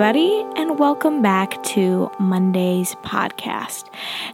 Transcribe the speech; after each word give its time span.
everybody, 0.00 0.46
and 0.54 0.78
welcome 0.78 1.22
back 1.22 1.60
to 1.64 2.08
Monday's 2.20 2.94
podcast. 3.02 3.84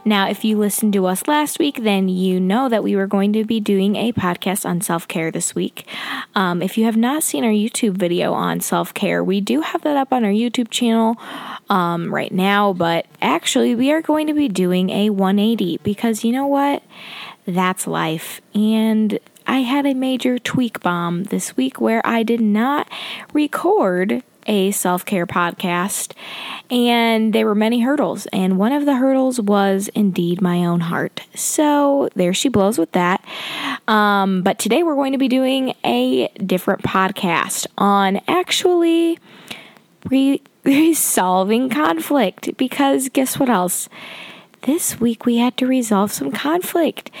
Now, 0.05 0.29
if 0.29 0.45
you 0.45 0.59
listened 0.59 0.93
to 0.93 1.07
us 1.07 1.27
last 1.27 1.57
week, 1.57 1.81
then 1.81 2.07
you 2.07 2.39
know 2.39 2.69
that 2.69 2.83
we 2.83 2.95
were 2.95 3.07
going 3.07 3.33
to 3.33 3.43
be 3.43 3.59
doing 3.59 3.95
a 3.95 4.13
podcast 4.13 4.63
on 4.63 4.81
self 4.81 5.07
care 5.07 5.31
this 5.31 5.55
week. 5.55 5.87
Um, 6.35 6.61
if 6.61 6.77
you 6.77 6.85
have 6.85 6.97
not 6.97 7.23
seen 7.23 7.43
our 7.43 7.49
YouTube 7.49 7.97
video 7.97 8.31
on 8.31 8.59
self 8.59 8.93
care, 8.93 9.23
we 9.23 9.41
do 9.41 9.61
have 9.61 9.81
that 9.81 9.97
up 9.97 10.13
on 10.13 10.23
our 10.23 10.29
YouTube 10.29 10.69
channel 10.69 11.17
um, 11.67 12.13
right 12.13 12.31
now, 12.31 12.71
but 12.71 13.07
actually, 13.19 13.73
we 13.73 13.91
are 13.91 14.03
going 14.03 14.27
to 14.27 14.35
be 14.35 14.47
doing 14.47 14.91
a 14.91 15.09
180 15.09 15.79
because 15.81 16.23
you 16.23 16.31
know 16.31 16.45
what? 16.45 16.83
That's 17.47 17.87
life. 17.87 18.39
And 18.53 19.17
I 19.47 19.61
had 19.61 19.87
a 19.87 19.95
major 19.95 20.37
tweak 20.37 20.81
bomb 20.81 21.23
this 21.23 21.57
week 21.57 21.81
where 21.81 22.05
I 22.05 22.21
did 22.21 22.41
not 22.41 22.87
record 23.33 24.21
a 24.45 24.71
self 24.71 25.05
care 25.05 25.25
podcast, 25.25 26.13
and 26.69 27.33
there 27.33 27.45
were 27.45 27.55
many 27.55 27.81
hurdles. 27.81 28.25
And 28.27 28.57
one 28.57 28.71
of 28.71 28.85
the 28.85 28.95
hurdles 28.95 29.39
was 29.39 29.89
indeed 29.89 30.41
my 30.41 30.65
own 30.65 30.81
heart. 30.81 31.21
So 31.35 32.09
there 32.15 32.33
she 32.33 32.49
blows 32.49 32.77
with 32.77 32.91
that. 32.93 33.23
Um, 33.87 34.41
but 34.43 34.59
today 34.59 34.83
we're 34.83 34.95
going 34.95 35.13
to 35.13 35.17
be 35.17 35.27
doing 35.27 35.73
a 35.83 36.27
different 36.45 36.83
podcast 36.83 37.67
on 37.77 38.21
actually 38.27 39.19
re- 40.09 40.41
resolving 40.63 41.69
conflict 41.69 42.57
because 42.57 43.09
guess 43.09 43.39
what 43.39 43.49
else? 43.49 43.89
This 44.63 44.99
week 44.99 45.25
we 45.27 45.37
had 45.37 45.57
to 45.57 45.67
resolve 45.67 46.11
some 46.11 46.31
conflict 46.31 47.11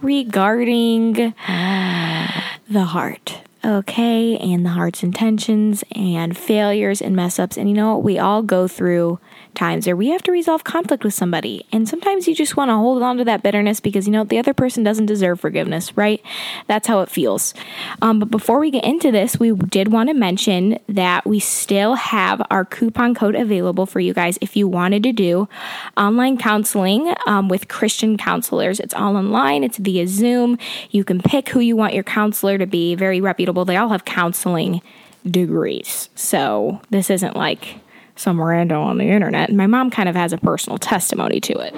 regarding 0.00 1.12
the 1.46 2.84
heart 2.86 3.42
okay, 3.64 4.36
and 4.38 4.64
the 4.64 4.70
heart's 4.70 5.02
intentions 5.02 5.82
and 5.92 6.36
failures 6.36 7.00
and 7.00 7.16
mess 7.16 7.38
ups. 7.38 7.56
And 7.56 7.68
you 7.68 7.74
know, 7.74 7.98
we 7.98 8.18
all 8.18 8.42
go 8.42 8.68
through 8.68 9.18
times 9.54 9.86
where 9.86 9.96
we 9.96 10.08
have 10.08 10.22
to 10.22 10.32
resolve 10.32 10.64
conflict 10.64 11.04
with 11.04 11.14
somebody. 11.14 11.66
And 11.72 11.88
sometimes 11.88 12.26
you 12.28 12.34
just 12.34 12.56
want 12.56 12.70
to 12.70 12.74
hold 12.74 13.02
on 13.02 13.16
to 13.18 13.24
that 13.24 13.42
bitterness 13.42 13.80
because 13.80 14.06
you 14.06 14.12
know 14.12 14.24
the 14.24 14.38
other 14.38 14.54
person 14.54 14.82
doesn't 14.82 15.06
deserve 15.06 15.40
forgiveness, 15.40 15.96
right? 15.96 16.22
That's 16.66 16.86
how 16.86 17.00
it 17.00 17.08
feels. 17.08 17.54
Um, 18.02 18.18
but 18.18 18.30
before 18.30 18.58
we 18.58 18.70
get 18.70 18.84
into 18.84 19.10
this, 19.10 19.38
we 19.38 19.52
did 19.52 19.92
want 19.92 20.08
to 20.08 20.14
mention 20.14 20.78
that 20.88 21.26
we 21.26 21.40
still 21.40 21.94
have 21.94 22.42
our 22.50 22.64
coupon 22.64 23.14
code 23.14 23.34
available 23.34 23.86
for 23.86 24.00
you 24.00 24.12
guys 24.14 24.38
if 24.40 24.56
you 24.56 24.68
wanted 24.68 25.02
to 25.04 25.12
do 25.12 25.48
online 25.96 26.38
counseling 26.38 27.14
um, 27.26 27.48
with 27.48 27.68
Christian 27.68 28.16
counselors. 28.16 28.80
It's 28.80 28.94
all 28.94 29.16
online, 29.16 29.64
it's 29.64 29.78
via 29.78 30.06
Zoom. 30.06 30.58
You 30.90 31.04
can 31.04 31.20
pick 31.20 31.48
who 31.48 31.60
you 31.60 31.76
want 31.76 31.94
your 31.94 32.04
counselor 32.04 32.58
to 32.58 32.66
be, 32.66 32.94
very 32.94 33.20
reputable. 33.20 33.64
They 33.64 33.76
all 33.76 33.88
have 33.88 34.04
counseling 34.04 34.82
degrees. 35.28 36.10
So 36.14 36.80
this 36.90 37.10
isn't 37.10 37.36
like 37.36 37.76
some 38.16 38.40
random 38.40 38.80
on 38.80 38.98
the 38.98 39.08
internet. 39.10 39.48
And 39.48 39.58
my 39.58 39.66
mom 39.66 39.90
kind 39.90 40.08
of 40.08 40.14
has 40.14 40.32
a 40.32 40.38
personal 40.38 40.78
testimony 40.78 41.40
to 41.40 41.58
it. 41.58 41.74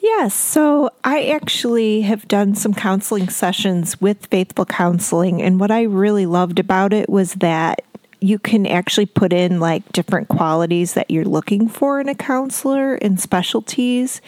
Yes, 0.00 0.34
so 0.34 0.90
I 1.04 1.28
actually 1.28 2.02
have 2.02 2.28
done 2.28 2.54
some 2.54 2.72
counseling 2.72 3.28
sessions 3.28 4.00
with 4.00 4.26
Faithful 4.26 4.64
Counseling, 4.64 5.42
and 5.42 5.58
what 5.58 5.70
I 5.70 5.82
really 5.82 6.24
loved 6.24 6.58
about 6.58 6.92
it 6.92 7.08
was 7.08 7.34
that 7.34 7.82
you 8.20 8.38
can 8.38 8.66
actually 8.66 9.06
put 9.06 9.32
in 9.32 9.60
like 9.60 9.92
different 9.92 10.28
qualities 10.28 10.94
that 10.94 11.10
you're 11.10 11.24
looking 11.24 11.68
for 11.68 12.00
in 12.00 12.08
a 12.08 12.14
counselor 12.14 12.94
and 12.94 13.20
specialties 13.20 14.20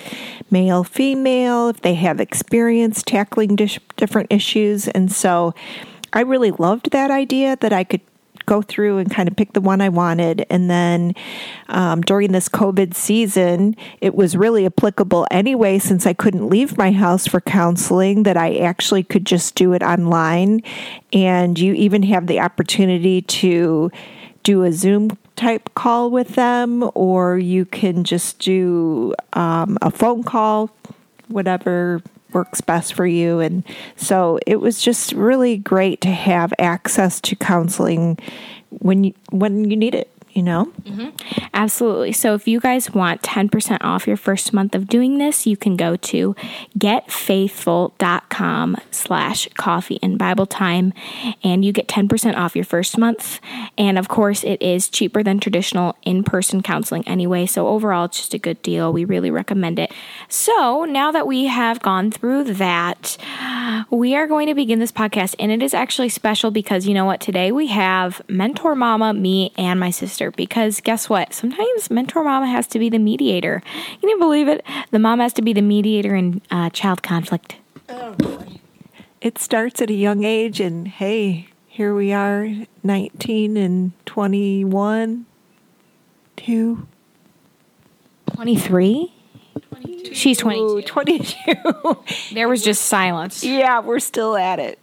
male, 0.50 0.84
female, 0.84 1.68
if 1.68 1.80
they 1.82 1.94
have 1.94 2.20
experience 2.20 3.02
tackling 3.02 3.56
different 3.56 4.28
issues. 4.30 4.86
And 4.88 5.10
so 5.10 5.54
I 6.12 6.20
really 6.20 6.50
loved 6.52 6.90
that 6.90 7.10
idea 7.10 7.56
that 7.60 7.72
I 7.72 7.84
could 7.84 8.00
go 8.50 8.62
through 8.62 8.98
and 8.98 9.08
kind 9.08 9.28
of 9.28 9.36
pick 9.36 9.52
the 9.52 9.60
one 9.60 9.80
I 9.80 9.88
wanted. 9.88 10.44
And 10.50 10.68
then 10.68 11.14
um, 11.68 12.00
during 12.00 12.32
this 12.32 12.48
COVID 12.48 12.94
season, 12.94 13.76
it 14.00 14.16
was 14.16 14.36
really 14.36 14.66
applicable 14.66 15.28
anyway, 15.30 15.78
since 15.78 16.04
I 16.04 16.14
couldn't 16.14 16.48
leave 16.48 16.76
my 16.76 16.90
house 16.90 17.28
for 17.28 17.40
counseling, 17.40 18.24
that 18.24 18.36
I 18.36 18.56
actually 18.56 19.04
could 19.04 19.24
just 19.24 19.54
do 19.54 19.72
it 19.72 19.82
online. 19.84 20.62
And 21.12 21.56
you 21.56 21.74
even 21.74 22.02
have 22.02 22.26
the 22.26 22.40
opportunity 22.40 23.22
to 23.22 23.92
do 24.42 24.64
a 24.64 24.72
Zoom 24.72 25.16
type 25.36 25.72
call 25.74 26.10
with 26.10 26.34
them, 26.34 26.90
or 26.94 27.38
you 27.38 27.64
can 27.64 28.02
just 28.02 28.40
do 28.40 29.14
um, 29.34 29.78
a 29.80 29.92
phone 29.92 30.24
call, 30.24 30.70
whatever 31.28 32.02
works 32.34 32.60
best 32.60 32.94
for 32.94 33.06
you. 33.06 33.40
And 33.40 33.64
so 33.96 34.38
it 34.46 34.56
was 34.56 34.80
just 34.80 35.12
really 35.12 35.56
great 35.56 36.00
to 36.02 36.10
have 36.10 36.52
access 36.58 37.20
to 37.22 37.36
counseling 37.36 38.18
when 38.70 39.04
you 39.04 39.14
when 39.30 39.68
you 39.68 39.76
need 39.76 39.94
it 39.94 40.10
you 40.32 40.42
know? 40.42 40.66
Mm-hmm. 40.82 41.10
Absolutely. 41.52 42.12
So 42.12 42.34
if 42.34 42.46
you 42.46 42.60
guys 42.60 42.90
want 42.92 43.22
10% 43.22 43.78
off 43.80 44.06
your 44.06 44.16
first 44.16 44.52
month 44.52 44.74
of 44.74 44.86
doing 44.86 45.18
this, 45.18 45.46
you 45.46 45.56
can 45.56 45.76
go 45.76 45.96
to 45.96 46.34
getfaithful.com 46.78 48.76
slash 48.90 49.48
coffee 49.56 49.98
and 50.02 50.18
Bible 50.18 50.46
time 50.46 50.92
and 51.42 51.64
you 51.64 51.72
get 51.72 51.88
10% 51.88 52.36
off 52.36 52.54
your 52.54 52.64
first 52.64 52.96
month. 52.98 53.40
And 53.76 53.98
of 53.98 54.08
course, 54.08 54.44
it 54.44 54.62
is 54.62 54.88
cheaper 54.88 55.22
than 55.22 55.40
traditional 55.40 55.96
in-person 56.02 56.62
counseling 56.62 57.06
anyway. 57.06 57.46
So 57.46 57.68
overall, 57.68 58.04
it's 58.06 58.18
just 58.18 58.34
a 58.34 58.38
good 58.38 58.62
deal. 58.62 58.92
We 58.92 59.04
really 59.04 59.30
recommend 59.30 59.78
it. 59.78 59.92
So 60.28 60.84
now 60.84 61.10
that 61.12 61.26
we 61.26 61.46
have 61.46 61.80
gone 61.80 62.10
through 62.10 62.44
that, 62.54 63.16
we 63.90 64.14
are 64.14 64.26
going 64.26 64.46
to 64.46 64.54
begin 64.54 64.78
this 64.78 64.92
podcast 64.92 65.34
and 65.38 65.50
it 65.50 65.62
is 65.62 65.74
actually 65.74 66.08
special 66.08 66.50
because 66.50 66.86
you 66.86 66.94
know 66.94 67.04
what? 67.04 67.20
Today 67.20 67.50
we 67.52 67.68
have 67.68 68.22
Mentor 68.28 68.74
Mama, 68.74 69.12
me, 69.12 69.52
and 69.56 69.80
my 69.80 69.90
sister 69.90 70.19
because 70.28 70.80
guess 70.80 71.08
what? 71.08 71.32
Sometimes 71.32 71.90
mentor 71.90 72.24
mama 72.24 72.46
has 72.46 72.66
to 72.68 72.78
be 72.78 72.90
the 72.90 72.98
mediator. 72.98 73.62
You 73.92 73.98
Can 74.00 74.08
you 74.10 74.18
believe 74.18 74.48
it? 74.48 74.64
The 74.90 74.98
mom 74.98 75.20
has 75.20 75.32
to 75.34 75.42
be 75.42 75.52
the 75.52 75.62
mediator 75.62 76.14
in 76.14 76.42
uh, 76.50 76.68
child 76.70 77.02
conflict. 77.02 77.56
Oh, 77.88 78.12
boy. 78.14 78.60
It 79.20 79.38
starts 79.38 79.80
at 79.80 79.90
a 79.90 79.94
young 79.94 80.24
age, 80.24 80.60
and 80.60 80.88
hey, 80.88 81.48
here 81.66 81.94
we 81.94 82.12
are, 82.12 82.48
19 82.82 83.56
and 83.56 83.92
21, 84.06 85.26
2. 86.36 86.86
23? 88.34 89.12
She's 90.12 90.38
22. 90.38 90.82
22. 90.82 91.34
there 92.34 92.48
was 92.48 92.62
just 92.62 92.86
silence. 92.86 93.44
Yeah, 93.44 93.80
we're 93.80 94.00
still 94.00 94.36
at 94.36 94.58
it. 94.58 94.78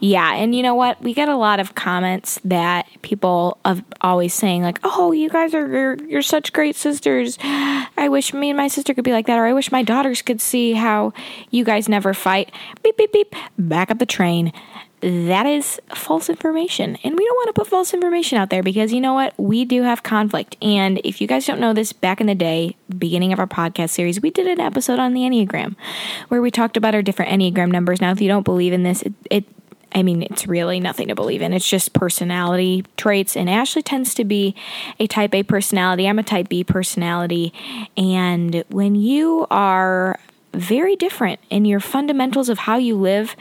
Yeah, 0.00 0.34
and 0.34 0.54
you 0.54 0.62
know 0.62 0.74
what? 0.74 1.00
We 1.02 1.14
get 1.14 1.28
a 1.28 1.36
lot 1.36 1.60
of 1.60 1.74
comments 1.74 2.40
that 2.44 2.86
people 3.02 3.58
of 3.64 3.82
always 4.00 4.34
saying 4.34 4.62
like, 4.62 4.78
"Oh, 4.84 5.12
you 5.12 5.28
guys 5.28 5.54
are 5.54 5.66
you're, 5.66 6.04
you're 6.04 6.22
such 6.22 6.52
great 6.52 6.76
sisters. 6.76 7.38
I 7.42 8.08
wish 8.10 8.34
me 8.34 8.50
and 8.50 8.56
my 8.56 8.68
sister 8.68 8.94
could 8.94 9.04
be 9.04 9.12
like 9.12 9.26
that, 9.26 9.38
or 9.38 9.46
I 9.46 9.52
wish 9.52 9.72
my 9.72 9.82
daughters 9.82 10.22
could 10.22 10.40
see 10.40 10.72
how 10.72 11.12
you 11.50 11.64
guys 11.64 11.88
never 11.88 12.14
fight." 12.14 12.52
Beep 12.82 12.96
beep 12.96 13.12
beep. 13.12 13.34
Back 13.58 13.90
up 13.90 13.98
the 13.98 14.06
train. 14.06 14.52
That 15.02 15.46
is 15.46 15.80
false 15.96 16.30
information. 16.30 16.96
And 17.02 17.18
we 17.18 17.24
don't 17.24 17.34
want 17.34 17.48
to 17.48 17.52
put 17.54 17.66
false 17.66 17.92
information 17.92 18.38
out 18.38 18.50
there 18.50 18.62
because 18.62 18.92
you 18.92 19.00
know 19.00 19.14
what? 19.14 19.34
We 19.36 19.64
do 19.64 19.82
have 19.82 20.04
conflict. 20.04 20.56
And 20.62 21.00
if 21.02 21.20
you 21.20 21.26
guys 21.26 21.44
don't 21.44 21.58
know 21.58 21.72
this, 21.72 21.92
back 21.92 22.20
in 22.20 22.28
the 22.28 22.36
day, 22.36 22.76
beginning 22.96 23.32
of 23.32 23.40
our 23.40 23.48
podcast 23.48 23.90
series, 23.90 24.20
we 24.22 24.30
did 24.30 24.46
an 24.46 24.60
episode 24.60 25.00
on 25.00 25.12
the 25.12 25.22
Enneagram 25.22 25.74
where 26.28 26.40
we 26.40 26.52
talked 26.52 26.76
about 26.76 26.94
our 26.94 27.02
different 27.02 27.32
Enneagram 27.32 27.72
numbers. 27.72 28.00
Now, 28.00 28.12
if 28.12 28.20
you 28.20 28.28
don't 28.28 28.44
believe 28.44 28.72
in 28.72 28.84
this, 28.84 29.02
it, 29.02 29.12
it 29.28 29.44
I 29.94 30.02
mean, 30.02 30.22
it's 30.22 30.46
really 30.46 30.80
nothing 30.80 31.08
to 31.08 31.14
believe 31.14 31.42
in. 31.42 31.52
It's 31.52 31.68
just 31.68 31.92
personality 31.92 32.84
traits. 32.96 33.36
And 33.36 33.48
Ashley 33.48 33.82
tends 33.82 34.14
to 34.14 34.24
be 34.24 34.54
a 34.98 35.06
type 35.06 35.34
A 35.34 35.42
personality. 35.42 36.08
I'm 36.08 36.18
a 36.18 36.22
type 36.22 36.48
B 36.48 36.64
personality. 36.64 37.52
And 37.96 38.64
when 38.68 38.94
you 38.94 39.46
are 39.50 40.18
very 40.54 40.96
different 40.96 41.40
in 41.50 41.64
your 41.64 41.80
fundamentals 41.80 42.48
of 42.48 42.58
how 42.58 42.76
you 42.76 42.96
live, 42.96 43.36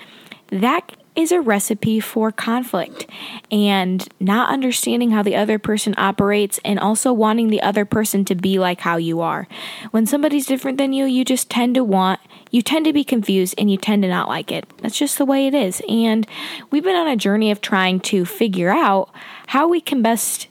that 0.49 0.91
is 1.15 1.31
a 1.31 1.41
recipe 1.41 1.99
for 1.99 2.31
conflict 2.31 3.05
and 3.51 4.07
not 4.19 4.49
understanding 4.49 5.11
how 5.11 5.21
the 5.21 5.35
other 5.35 5.59
person 5.59 5.93
operates 5.97 6.59
and 6.63 6.79
also 6.79 7.11
wanting 7.11 7.49
the 7.49 7.61
other 7.61 7.83
person 7.83 8.23
to 8.25 8.35
be 8.35 8.57
like 8.57 8.81
how 8.81 8.95
you 8.95 9.19
are. 9.19 9.47
When 9.91 10.05
somebody's 10.05 10.45
different 10.45 10.77
than 10.77 10.93
you, 10.93 11.05
you 11.05 11.25
just 11.25 11.49
tend 11.49 11.75
to 11.75 11.83
want, 11.83 12.21
you 12.49 12.61
tend 12.61 12.85
to 12.85 12.93
be 12.93 13.03
confused 13.03 13.55
and 13.57 13.69
you 13.69 13.77
tend 13.77 14.03
to 14.03 14.09
not 14.09 14.29
like 14.29 14.51
it. 14.51 14.65
That's 14.77 14.97
just 14.97 15.17
the 15.17 15.25
way 15.25 15.47
it 15.47 15.53
is. 15.53 15.81
And 15.89 16.25
we've 16.69 16.83
been 16.83 16.95
on 16.95 17.07
a 17.07 17.17
journey 17.17 17.51
of 17.51 17.61
trying 17.61 17.99
to 18.01 18.25
figure 18.25 18.69
out 18.69 19.09
how 19.47 19.67
we 19.67 19.81
can 19.81 20.01
best 20.01 20.47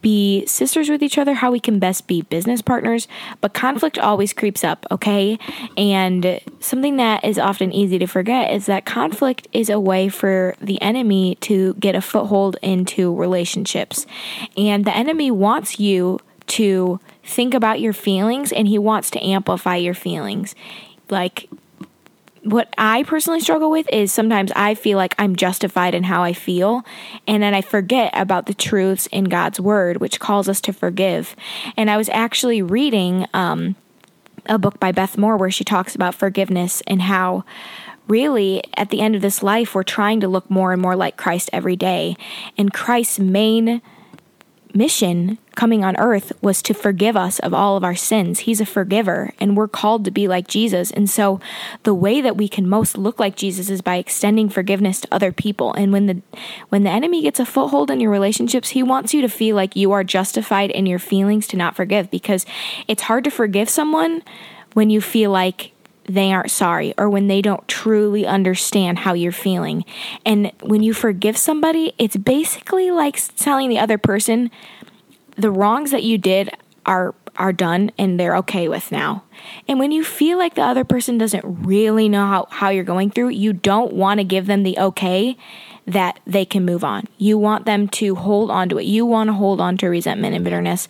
be 0.00 0.46
sisters 0.46 0.88
with 0.88 1.02
each 1.02 1.18
other, 1.18 1.34
how 1.34 1.50
we 1.50 1.60
can 1.60 1.78
best 1.78 2.06
be 2.06 2.22
business 2.22 2.62
partners, 2.62 3.08
but 3.40 3.54
conflict 3.54 3.98
always 3.98 4.32
creeps 4.32 4.64
up, 4.64 4.86
okay? 4.90 5.38
And 5.76 6.40
something 6.60 6.96
that 6.96 7.24
is 7.24 7.38
often 7.38 7.72
easy 7.72 7.98
to 7.98 8.06
forget 8.06 8.52
is 8.52 8.66
that 8.66 8.84
conflict 8.84 9.48
is 9.52 9.70
a 9.70 9.80
way 9.80 10.08
for 10.08 10.54
the 10.60 10.80
enemy 10.82 11.36
to 11.42 11.74
get 11.74 11.94
a 11.94 12.00
foothold 12.00 12.56
into 12.62 13.14
relationships. 13.14 14.06
And 14.56 14.84
the 14.84 14.96
enemy 14.96 15.30
wants 15.30 15.78
you 15.78 16.18
to 16.48 17.00
think 17.24 17.54
about 17.54 17.80
your 17.80 17.92
feelings 17.92 18.52
and 18.52 18.68
he 18.68 18.78
wants 18.78 19.10
to 19.10 19.24
amplify 19.24 19.76
your 19.76 19.94
feelings. 19.94 20.54
Like 21.08 21.48
what 22.42 22.72
I 22.76 23.04
personally 23.04 23.40
struggle 23.40 23.70
with 23.70 23.88
is 23.90 24.12
sometimes 24.12 24.50
I 24.56 24.74
feel 24.74 24.98
like 24.98 25.14
I'm 25.18 25.36
justified 25.36 25.94
in 25.94 26.04
how 26.04 26.22
I 26.22 26.32
feel, 26.32 26.82
and 27.26 27.42
then 27.42 27.54
I 27.54 27.60
forget 27.62 28.10
about 28.14 28.46
the 28.46 28.54
truths 28.54 29.06
in 29.08 29.24
God's 29.24 29.60
word, 29.60 29.98
which 29.98 30.18
calls 30.18 30.48
us 30.48 30.60
to 30.62 30.72
forgive. 30.72 31.36
And 31.76 31.90
I 31.90 31.96
was 31.96 32.08
actually 32.08 32.60
reading 32.60 33.26
um, 33.32 33.76
a 34.46 34.58
book 34.58 34.80
by 34.80 34.92
Beth 34.92 35.16
Moore 35.16 35.36
where 35.36 35.50
she 35.50 35.64
talks 35.64 35.94
about 35.94 36.14
forgiveness 36.14 36.82
and 36.86 37.02
how 37.02 37.44
really 38.08 38.62
at 38.76 38.90
the 38.90 39.00
end 39.00 39.14
of 39.14 39.22
this 39.22 39.42
life 39.42 39.74
we're 39.74 39.84
trying 39.84 40.20
to 40.20 40.28
look 40.28 40.50
more 40.50 40.72
and 40.72 40.82
more 40.82 40.96
like 40.96 41.16
Christ 41.16 41.48
every 41.52 41.76
day. 41.76 42.16
And 42.58 42.72
Christ's 42.72 43.20
main 43.20 43.80
mission 44.74 45.38
coming 45.54 45.84
on 45.84 45.96
earth 45.98 46.32
was 46.40 46.62
to 46.62 46.74
forgive 46.74 47.16
us 47.16 47.38
of 47.40 47.52
all 47.52 47.76
of 47.76 47.84
our 47.84 47.94
sins. 47.94 48.40
He's 48.40 48.60
a 48.60 48.66
forgiver, 48.66 49.32
and 49.38 49.56
we're 49.56 49.68
called 49.68 50.04
to 50.04 50.10
be 50.10 50.26
like 50.28 50.48
Jesus. 50.48 50.90
And 50.90 51.08
so, 51.08 51.40
the 51.82 51.94
way 51.94 52.20
that 52.20 52.36
we 52.36 52.48
can 52.48 52.68
most 52.68 52.96
look 52.96 53.18
like 53.18 53.36
Jesus 53.36 53.68
is 53.68 53.82
by 53.82 53.96
extending 53.96 54.48
forgiveness 54.48 55.00
to 55.00 55.08
other 55.12 55.32
people. 55.32 55.74
And 55.74 55.92
when 55.92 56.06
the 56.06 56.22
when 56.68 56.84
the 56.84 56.90
enemy 56.90 57.22
gets 57.22 57.40
a 57.40 57.46
foothold 57.46 57.90
in 57.90 58.00
your 58.00 58.10
relationships, 58.10 58.70
he 58.70 58.82
wants 58.82 59.12
you 59.12 59.20
to 59.20 59.28
feel 59.28 59.56
like 59.56 59.76
you 59.76 59.92
are 59.92 60.04
justified 60.04 60.70
in 60.70 60.86
your 60.86 60.98
feelings 60.98 61.46
to 61.48 61.56
not 61.56 61.76
forgive 61.76 62.10
because 62.10 62.46
it's 62.88 63.02
hard 63.02 63.24
to 63.24 63.30
forgive 63.30 63.68
someone 63.68 64.22
when 64.74 64.90
you 64.90 65.00
feel 65.00 65.30
like 65.30 65.71
they 66.04 66.32
aren't 66.32 66.50
sorry 66.50 66.94
or 66.98 67.08
when 67.08 67.28
they 67.28 67.42
don't 67.42 67.66
truly 67.68 68.26
understand 68.26 69.00
how 69.00 69.14
you're 69.14 69.32
feeling. 69.32 69.84
And 70.24 70.52
when 70.62 70.82
you 70.82 70.94
forgive 70.94 71.36
somebody, 71.36 71.92
it's 71.98 72.16
basically 72.16 72.90
like 72.90 73.20
telling 73.36 73.68
the 73.68 73.78
other 73.78 73.98
person 73.98 74.50
the 75.36 75.50
wrongs 75.50 75.90
that 75.90 76.02
you 76.02 76.18
did 76.18 76.50
are 76.84 77.14
are 77.36 77.52
done 77.52 77.90
and 77.96 78.20
they're 78.20 78.36
okay 78.36 78.68
with 78.68 78.92
now. 78.92 79.24
And 79.66 79.78
when 79.78 79.90
you 79.90 80.04
feel 80.04 80.36
like 80.36 80.54
the 80.54 80.62
other 80.62 80.84
person 80.84 81.16
doesn't 81.16 81.44
really 81.44 82.08
know 82.08 82.26
how, 82.26 82.48
how 82.50 82.68
you're 82.68 82.84
going 82.84 83.10
through, 83.10 83.30
you 83.30 83.54
don't 83.54 83.94
want 83.94 84.18
to 84.20 84.24
give 84.24 84.46
them 84.46 84.64
the 84.64 84.78
okay 84.78 85.38
that 85.86 86.20
they 86.26 86.44
can 86.44 86.64
move 86.64 86.84
on. 86.84 87.06
You 87.18 87.36
want 87.38 87.66
them 87.66 87.88
to 87.88 88.14
hold 88.14 88.50
on 88.50 88.68
to 88.68 88.78
it. 88.78 88.84
You 88.84 89.04
want 89.04 89.28
to 89.28 89.34
hold 89.34 89.60
on 89.60 89.76
to 89.78 89.88
resentment 89.88 90.34
and 90.34 90.44
bitterness. 90.44 90.86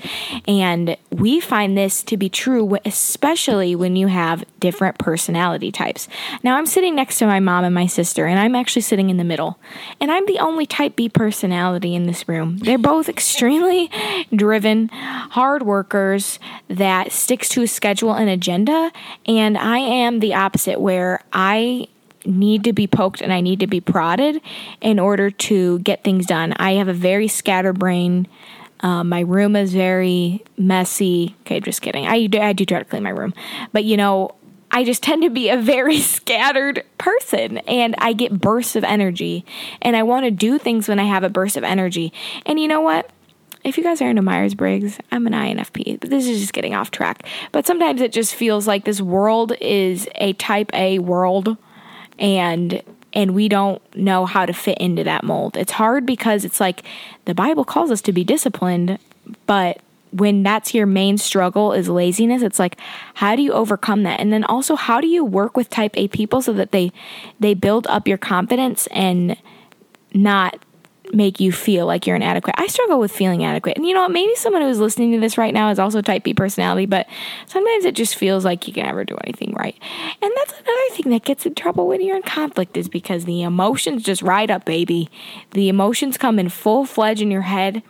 And 0.47 0.97
we 1.11 1.41
find 1.41 1.77
this 1.77 2.03
to 2.05 2.17
be 2.17 2.29
true, 2.29 2.77
especially 2.85 3.75
when 3.75 3.97
you 3.97 4.09
have 4.09 4.45
different 4.61 4.99
personality 4.99 5.73
types. 5.73 6.09
Now, 6.43 6.57
I'm 6.57 6.67
sitting 6.67 6.95
next 6.95 7.19
to 7.19 7.27
my 7.27 7.41
mom 7.41 7.65
and 7.65 7.75
my 7.75 7.87
sister, 7.87 8.27
and 8.27 8.39
I'm 8.39 8.55
actually 8.55 8.83
sitting 8.83 9.09
in 9.09 9.17
the 9.17 9.25
middle. 9.25 9.59
And 10.01 10.11
I'm 10.11 10.27
the 10.27 10.39
only 10.39 10.67
type 10.67 10.97
B 10.97 11.09
personality 11.09 11.95
in 11.95 12.07
this 12.07 12.29
room. 12.29 12.59
They're 12.59 12.79
both 12.79 13.09
extremely 13.09 13.91
driven, 14.35 14.89
hard 14.89 15.63
workers 15.63 16.39
that 16.69 17.13
sticks 17.13 17.49
to 17.51 17.63
a 17.63 17.67
schedule 17.67 18.13
and 18.13 18.29
agenda. 18.29 18.93
And 19.27 19.57
I 19.57 19.79
am 19.79 20.21
the 20.21 20.35
opposite, 20.35 20.81
where 20.81 21.23
I 21.33 21.89
need 22.25 22.65
to 22.65 22.73
be 22.73 22.87
poked 22.87 23.21
and 23.21 23.33
I 23.33 23.41
need 23.41 23.61
to 23.61 23.67
be 23.67 23.81
prodded 23.81 24.41
in 24.81 24.99
order 24.99 25.31
to 25.31 25.79
get 25.81 26.05
things 26.05 26.27
done. 26.27 26.53
I 26.55 26.73
have 26.73 26.89
a 26.89 26.93
very 26.93 27.29
scatterbrain. 27.29 28.27
Um, 28.81 29.09
my 29.09 29.21
room 29.21 29.57
is 29.57 29.73
very 29.73 30.43
messy. 30.57 31.37
Okay, 31.43 31.61
just 31.61 31.83
kidding. 31.83 32.07
I 32.07 32.27
do, 32.27 32.41
I 32.41 32.53
do 32.53 32.65
try 32.65 32.79
to 32.81 32.85
clean 32.85 33.03
my 33.03 33.11
room, 33.11 33.35
but 33.73 33.85
you 33.85 33.97
know, 33.97 34.35
I 34.75 34.85
just 34.85 35.03
tend 35.03 35.23
to 35.23 35.31
be 35.31 35.51
a 35.51 35.59
very 35.59 35.99
scattered 36.01 36.85
person 36.99 37.59
and 37.59 37.95
I 37.99 38.15
get 38.15 38.41
bursts 38.41 38.75
of 38.75 38.85
energy 38.85 39.45
and 39.83 39.95
I 39.97 40.03
want 40.03 40.25
to 40.25 40.31
do 40.31 40.59
things 40.59 40.89
when 40.89 40.99
I 40.99 41.05
have 41.05 41.23
a 41.23 41.29
burst 41.29 41.57
of 41.57 41.65
energy. 41.65 42.13
And 42.47 42.59
you 42.59 42.69
know 42.69 42.81
what? 42.81 43.11
If 43.65 43.79
you 43.79 43.85
guys 43.85 44.03
are 44.03 44.11
into 44.11 44.23
Myers 44.23 44.55
Briggs, 44.55 44.99
I'm 45.13 45.25
an 45.29 45.35
INFP, 45.35 46.01
but 46.01 46.11
this 46.11 46.27
is 46.27 46.41
just 46.41 46.53
getting 46.53 46.75
off 46.75 46.91
track. 46.91 47.29
But 47.53 47.65
sometimes 47.65 48.01
it 48.01 48.11
just 48.11 48.35
feels 48.35 48.67
like 48.67 48.85
this 48.85 49.01
world 49.01 49.53
is 49.61 50.09
a 50.17 50.33
type 50.33 50.71
A 50.75 50.99
world 50.99 51.57
and 52.19 52.83
and 53.15 53.35
we 53.35 53.49
don't 53.49 53.83
know 53.95 54.25
how 54.25 54.47
to 54.47 54.53
fit 54.53 54.79
into 54.79 55.05
that 55.05 55.23
mold. 55.23 55.57
It's 55.57 55.73
hard 55.73 56.07
because 56.07 56.45
it's 56.45 56.61
like 56.61 56.83
the 57.27 57.35
Bible 57.35 57.65
calls 57.65 57.91
us 57.91 58.01
to 58.03 58.13
be 58.13 58.25
disciplined, 58.25 58.99
but 59.47 59.81
when 60.13 60.43
that's 60.43 60.75
your 60.75 60.87
main 60.87 61.19
struggle 61.19 61.73
is 61.73 61.89
laziness, 61.89 62.43
it's 62.43 62.59
like 62.59 62.79
how 63.15 63.37
do 63.37 63.43
you 63.43 63.53
overcome 63.53 64.03
that? 64.03 64.21
And 64.21 64.33
then 64.33 64.45
also 64.45 64.77
how 64.77 65.01
do 65.01 65.07
you 65.07 65.25
work 65.25 65.57
with 65.57 65.71
type 65.71 65.97
A 65.97 66.09
people 66.09 66.43
so 66.43 66.53
that 66.55 66.73
they 66.73 66.93
they 67.41 67.55
build 67.55 67.87
up 67.87 68.07
your 68.09 68.19
confidence 68.19 68.87
and 68.89 69.37
not 70.15 70.63
make 71.13 71.41
you 71.41 71.53
feel 71.53 71.87
like 71.87 72.07
you're 72.07 72.17
inadequate. 72.17 72.55
I 72.59 72.67
struggle 72.69 72.99
with 72.99 73.13
feeling 73.13 73.45
adequate. 73.45 73.77
And 73.77 73.87
you 73.87 73.95
know 73.95 74.03
what? 74.03 74.13
Maybe 74.13 74.35
someone 74.37 74.63
who's 74.63 74.79
listening 74.79 75.13
to 75.13 75.21
this 75.21 75.37
right 75.37 75.53
now 75.53 75.71
is 75.71 75.79
also 75.79 76.01
type 76.01 76.23
B 76.23 76.33
personality, 76.35 76.87
but 76.87 77.07
sometimes 77.47 77.85
it 77.85 77.95
just 77.95 78.15
feels 78.15 78.45
like 78.45 78.67
you 78.67 78.73
can 78.73 78.87
never 78.87 79.05
do 79.05 79.17
anything 79.25 79.53
right. 79.53 79.77
And 80.23 80.33
that's 80.37 80.53
another 80.53 80.95
thing 80.95 81.11
that 81.13 81.25
gets 81.25 81.45
in 81.45 81.55
trouble 81.55 81.89
when 81.89 82.01
you're 82.01 82.17
in 82.17 82.23
conflict 82.23 82.77
is 82.77 82.89
because 82.89 83.25
the 83.25 83.43
emotions 83.43 84.03
just 84.03 84.23
ride 84.23 84.51
up, 84.51 84.65
baby. 84.65 85.11
The 85.51 85.69
emotions 85.69 86.17
come 86.17 86.39
in 86.39 86.49
full 86.49 86.85
fledged 86.85 87.21
in 87.21 87.31
your 87.31 87.43
head 87.43 87.83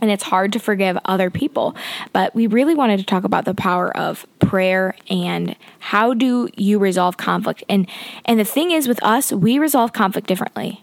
and 0.00 0.10
it's 0.10 0.24
hard 0.24 0.52
to 0.52 0.58
forgive 0.58 0.98
other 1.04 1.30
people. 1.30 1.74
But 2.12 2.34
we 2.34 2.46
really 2.46 2.74
wanted 2.74 2.98
to 2.98 3.04
talk 3.04 3.24
about 3.24 3.44
the 3.44 3.54
power 3.54 3.96
of 3.96 4.26
prayer 4.40 4.94
and 5.08 5.56
how 5.78 6.14
do 6.14 6.48
you 6.56 6.78
resolve 6.78 7.16
conflict. 7.16 7.64
And 7.68 7.88
and 8.24 8.38
the 8.38 8.44
thing 8.44 8.70
is 8.70 8.88
with 8.88 9.02
us, 9.02 9.32
we 9.32 9.58
resolve 9.58 9.92
conflict 9.92 10.26
differently. 10.26 10.82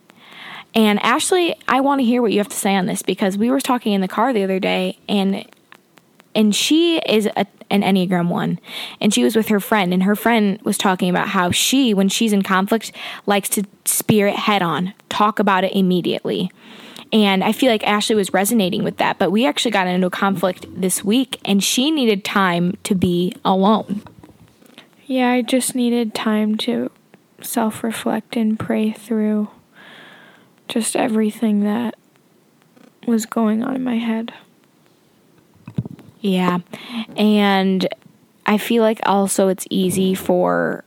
And 0.76 1.02
Ashley, 1.04 1.56
I 1.68 1.82
want 1.82 2.00
to 2.00 2.06
hear 2.06 2.22
what 2.22 2.32
you 2.32 2.40
have 2.40 2.50
to 2.50 2.56
say 2.56 2.76
on 2.76 2.88
this 2.88 3.02
because 3.02 3.38
we 3.38 3.52
were 3.52 3.62
talking 3.62 3.94
in 3.94 4.02
the 4.02 4.08
car 4.08 4.34
the 4.34 4.44
other 4.44 4.60
day 4.60 4.98
and 5.08 5.46
and 6.36 6.56
she 6.56 6.98
is 6.98 7.28
a, 7.28 7.46
an 7.70 7.84
Enneagram 7.84 8.28
1 8.28 8.60
and 9.00 9.14
she 9.14 9.24
was 9.24 9.36
with 9.36 9.50
her 9.50 9.60
friend 9.60 9.94
and 9.94 10.02
her 10.02 10.16
friend 10.16 10.60
was 10.64 10.80
talking 10.80 11.10
about 11.10 11.30
how 11.30 11.52
she 11.52 11.94
when 11.94 12.10
she's 12.10 12.34
in 12.34 12.42
conflict 12.42 12.92
likes 13.28 13.50
to 13.50 13.66
spear 13.86 14.28
it 14.28 14.36
head 14.36 14.64
on, 14.64 14.94
talk 15.10 15.38
about 15.38 15.64
it 15.64 15.74
immediately. 15.74 16.52
And 17.12 17.44
I 17.44 17.52
feel 17.52 17.70
like 17.70 17.86
Ashley 17.86 18.16
was 18.16 18.34
resonating 18.34 18.84
with 18.84 18.98
that, 18.98 19.20
but 19.20 19.32
we 19.32 19.46
actually 19.46 19.70
got 19.70 19.86
into 19.86 20.08
a 20.08 20.10
conflict 20.10 20.66
this 20.70 21.04
week 21.04 21.40
and 21.46 21.64
she 21.64 21.92
needed 21.92 22.26
time 22.26 22.78
to 22.84 22.96
be 22.96 23.34
alone. 23.46 24.02
Yeah, 25.06 25.30
I 25.30 25.44
just 25.44 25.76
needed 25.76 26.16
time 26.16 26.58
to 26.60 26.90
self 27.42 27.84
reflect 27.84 28.36
and 28.36 28.58
pray 28.58 28.92
through 28.92 29.50
just 30.74 30.96
everything 30.96 31.64
that 31.64 31.96
was 33.06 33.28
going 33.28 33.64
on 33.64 33.76
in 33.76 33.84
my 33.84 33.98
head. 33.98 34.34
Yeah. 36.20 36.60
And 37.16 37.88
I 38.48 38.58
feel 38.58 38.82
like 38.82 39.00
also 39.04 39.50
it's 39.50 39.68
easy 39.70 40.16
for 40.16 40.84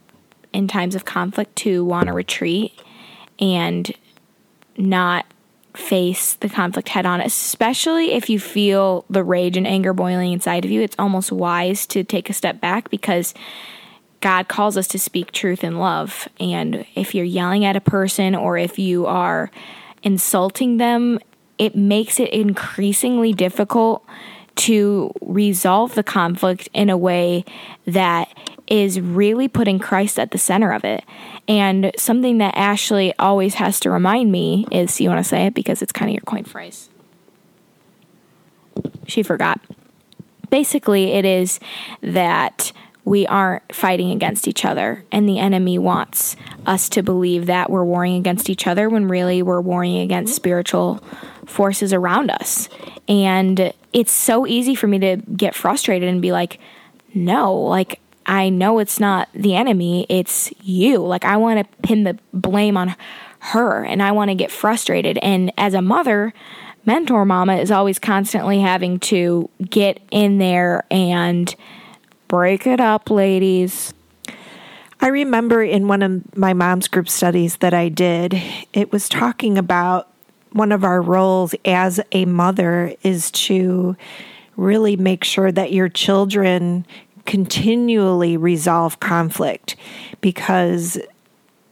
in 0.51 0.67
times 0.67 0.93
of 0.93 1.05
conflict 1.05 1.55
to 1.57 1.85
want 1.85 2.07
to 2.07 2.13
retreat 2.13 2.73
and 3.39 3.89
not 4.75 5.25
face 5.73 6.33
the 6.33 6.49
conflict 6.49 6.89
head 6.89 7.05
on, 7.05 7.21
especially 7.21 8.11
if 8.11 8.29
you 8.29 8.41
feel 8.41 9.05
the 9.09 9.23
rage 9.23 9.55
and 9.55 9.65
anger 9.65 9.93
boiling 9.93 10.33
inside 10.33 10.65
of 10.65 10.71
you. 10.71 10.81
It's 10.81 10.97
almost 10.99 11.31
wise 11.31 11.85
to 11.87 12.03
take 12.03 12.29
a 12.29 12.33
step 12.33 12.59
back 12.59 12.89
because 12.89 13.33
God 14.21 14.47
calls 14.47 14.77
us 14.77 14.87
to 14.89 14.99
speak 14.99 15.31
truth 15.31 15.63
in 15.63 15.77
love. 15.77 16.27
And 16.39 16.85
if 16.95 17.13
you're 17.13 17.25
yelling 17.25 17.65
at 17.65 17.75
a 17.75 17.81
person 17.81 18.35
or 18.35 18.57
if 18.57 18.79
you 18.79 19.05
are 19.05 19.51
insulting 20.03 20.77
them, 20.77 21.19
it 21.57 21.75
makes 21.75 22.19
it 22.19 22.29
increasingly 22.29 23.33
difficult 23.33 24.05
to 24.55 25.11
resolve 25.21 25.93
the 25.95 26.03
conflict 26.03 26.67
in 26.73 26.89
a 26.89 26.97
way 26.97 27.45
that 27.85 28.27
is 28.67 28.99
really 28.99 29.47
putting 29.47 29.79
Christ 29.79 30.19
at 30.19 30.31
the 30.31 30.37
center 30.37 30.73
of 30.73 30.83
it. 30.83 31.03
And 31.47 31.91
something 31.97 32.39
that 32.39 32.55
Ashley 32.57 33.13
always 33.17 33.55
has 33.55 33.79
to 33.81 33.89
remind 33.89 34.31
me 34.31 34.65
is 34.71 34.99
you 34.99 35.09
want 35.09 35.23
to 35.23 35.29
say 35.29 35.45
it 35.45 35.53
because 35.53 35.81
it's 35.81 35.93
kind 35.93 36.09
of 36.09 36.13
your 36.13 36.21
coin 36.21 36.43
phrase. 36.43 36.89
She 39.07 39.23
forgot. 39.23 39.61
Basically, 40.49 41.13
it 41.13 41.23
is 41.23 41.59
that 42.01 42.71
we 43.07 43.25
aren't 43.25 43.73
fighting 43.73 44.11
against 44.11 44.49
each 44.49 44.65
other. 44.65 45.05
And 45.13 45.29
the 45.29 45.39
enemy 45.39 45.79
wants 45.79 46.35
us 46.65 46.89
to 46.89 47.01
believe 47.01 47.45
that 47.45 47.69
we're 47.69 47.85
warring 47.85 48.15
against 48.15 48.49
each 48.49 48.67
other 48.67 48.89
when 48.89 49.07
really 49.07 49.41
we're 49.41 49.61
warring 49.61 49.99
against 49.99 50.35
spiritual 50.35 51.01
forces 51.45 51.93
around 51.93 52.29
us. 52.29 52.67
And 53.07 53.71
it's 53.93 54.11
so 54.11 54.45
easy 54.45 54.75
for 54.75 54.87
me 54.87 54.99
to 54.99 55.15
get 55.37 55.55
frustrated 55.55 56.09
and 56.09 56.21
be 56.21 56.33
like, 56.33 56.59
no, 57.13 57.55
like, 57.55 58.01
I 58.25 58.49
know 58.49 58.79
it's 58.79 58.99
not 58.99 59.29
the 59.33 59.55
enemy, 59.55 60.05
it's 60.09 60.51
you. 60.61 60.97
Like, 60.97 61.23
I 61.23 61.37
want 61.37 61.59
to 61.59 61.77
pin 61.87 62.03
the 62.03 62.19
blame 62.33 62.75
on 62.75 62.93
her 63.39 63.85
and 63.85 64.03
I 64.03 64.11
want 64.11 64.31
to 64.31 64.35
get 64.35 64.51
frustrated. 64.51 65.17
And 65.19 65.53
as 65.57 65.73
a 65.73 65.81
mother, 65.81 66.33
Mentor 66.85 67.23
Mama 67.23 67.55
is 67.55 67.71
always 67.71 67.99
constantly 67.99 68.59
having 68.59 68.99
to 68.99 69.49
get 69.69 70.01
in 70.11 70.39
there 70.39 70.83
and 70.91 71.55
Break 72.27 72.67
it 72.67 72.79
up, 72.81 73.09
ladies. 73.09 73.93
I 74.99 75.07
remember 75.07 75.63
in 75.63 75.87
one 75.87 76.01
of 76.01 76.37
my 76.37 76.53
mom's 76.53 76.87
group 76.87 77.07
studies 77.07 77.57
that 77.57 77.73
I 77.73 77.87
did, 77.89 78.41
it 78.73 78.91
was 78.91 79.07
talking 79.07 79.57
about 79.57 80.09
one 80.51 80.71
of 80.71 80.83
our 80.83 81.01
roles 81.01 81.55
as 81.63 81.99
a 82.11 82.25
mother 82.25 82.95
is 83.03 83.31
to 83.31 83.95
really 84.55 84.95
make 84.95 85.23
sure 85.23 85.51
that 85.51 85.71
your 85.71 85.87
children 85.87 86.85
continually 87.25 88.35
resolve 88.37 88.99
conflict 88.99 89.75
because 90.19 90.97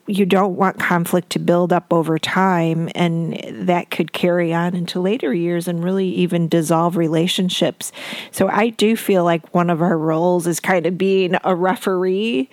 you 0.08 0.26
don't 0.26 0.56
want 0.56 0.80
conflict 0.80 1.32
to 1.32 1.40
build 1.40 1.74
up 1.74 1.92
over 1.92 2.20
time 2.20 2.90
and 2.94 3.42
that 3.68 3.90
could 3.90 4.14
carry 4.14 4.54
on 4.54 4.76
into 4.76 5.00
later 5.00 5.34
years 5.34 5.68
and 5.68 5.84
really 5.84 6.08
even 6.08 6.48
dissolve 6.48 6.96
relationships. 6.96 7.92
So 8.32 8.48
I 8.48 8.70
do 8.70 8.96
feel 8.96 9.24
like 9.24 9.54
one 9.54 9.70
of 9.70 9.82
our 9.82 9.98
roles 9.98 10.46
is 10.46 10.60
kind 10.60 10.86
of 10.86 10.98
being 10.98 11.36
a 11.44 11.56
referee 11.56 12.50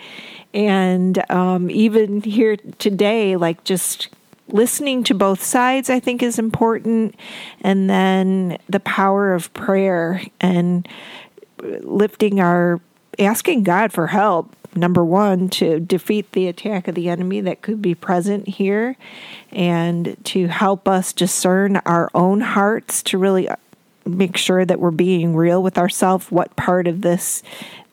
and 0.54 1.30
um, 1.30 1.71
even 1.71 2.23
here 2.23 2.56
today, 2.78 3.37
like 3.37 3.64
just 3.64 4.09
listening 4.49 5.04
to 5.04 5.14
both 5.14 5.42
sides, 5.42 5.90
I 5.90 6.00
think 6.00 6.23
is 6.23 6.38
important. 6.38 7.14
And 7.61 7.88
then 7.88 8.59
the 8.68 8.80
power 8.80 9.35
of 9.35 9.52
prayer 9.54 10.23
and 10.40 10.87
lifting 11.61 12.40
our, 12.40 12.80
asking 13.18 13.62
God 13.62 13.92
for 13.92 14.06
help 14.06 14.56
number 14.75 15.05
one, 15.05 15.49
to 15.50 15.81
defeat 15.81 16.33
the 16.33 16.49
attack 16.49 16.88
of 16.88 16.95
the 16.95 17.09
enemy 17.09 17.41
that 17.43 17.62
could 17.62 17.83
be 17.83 17.95
present 17.95 18.49
here 18.49 18.97
and 19.50 20.17
to 20.25 20.49
help 20.49 20.88
us 20.88 21.12
discern 21.12 21.76
our 21.79 22.11
own 22.14 22.41
hearts 22.41 23.02
to 23.05 23.19
really 23.19 23.49
uh, 23.49 23.57
make 24.05 24.37
sure 24.37 24.64
that 24.64 24.81
we're 24.81 24.91
being 24.91 25.37
real 25.37 25.62
with 25.62 25.79
ourselves. 25.79 26.31
What 26.31 26.57
part 26.57 26.87
of 26.87 27.02
this 27.02 27.43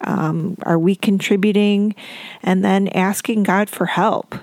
um, 0.02 0.58
are 0.64 0.80
we 0.80 0.96
contributing? 0.96 1.96
And 2.42 2.64
then 2.64 2.88
asking 2.90 3.44
God 3.44 3.70
for 3.70 3.86
help. 3.86 4.36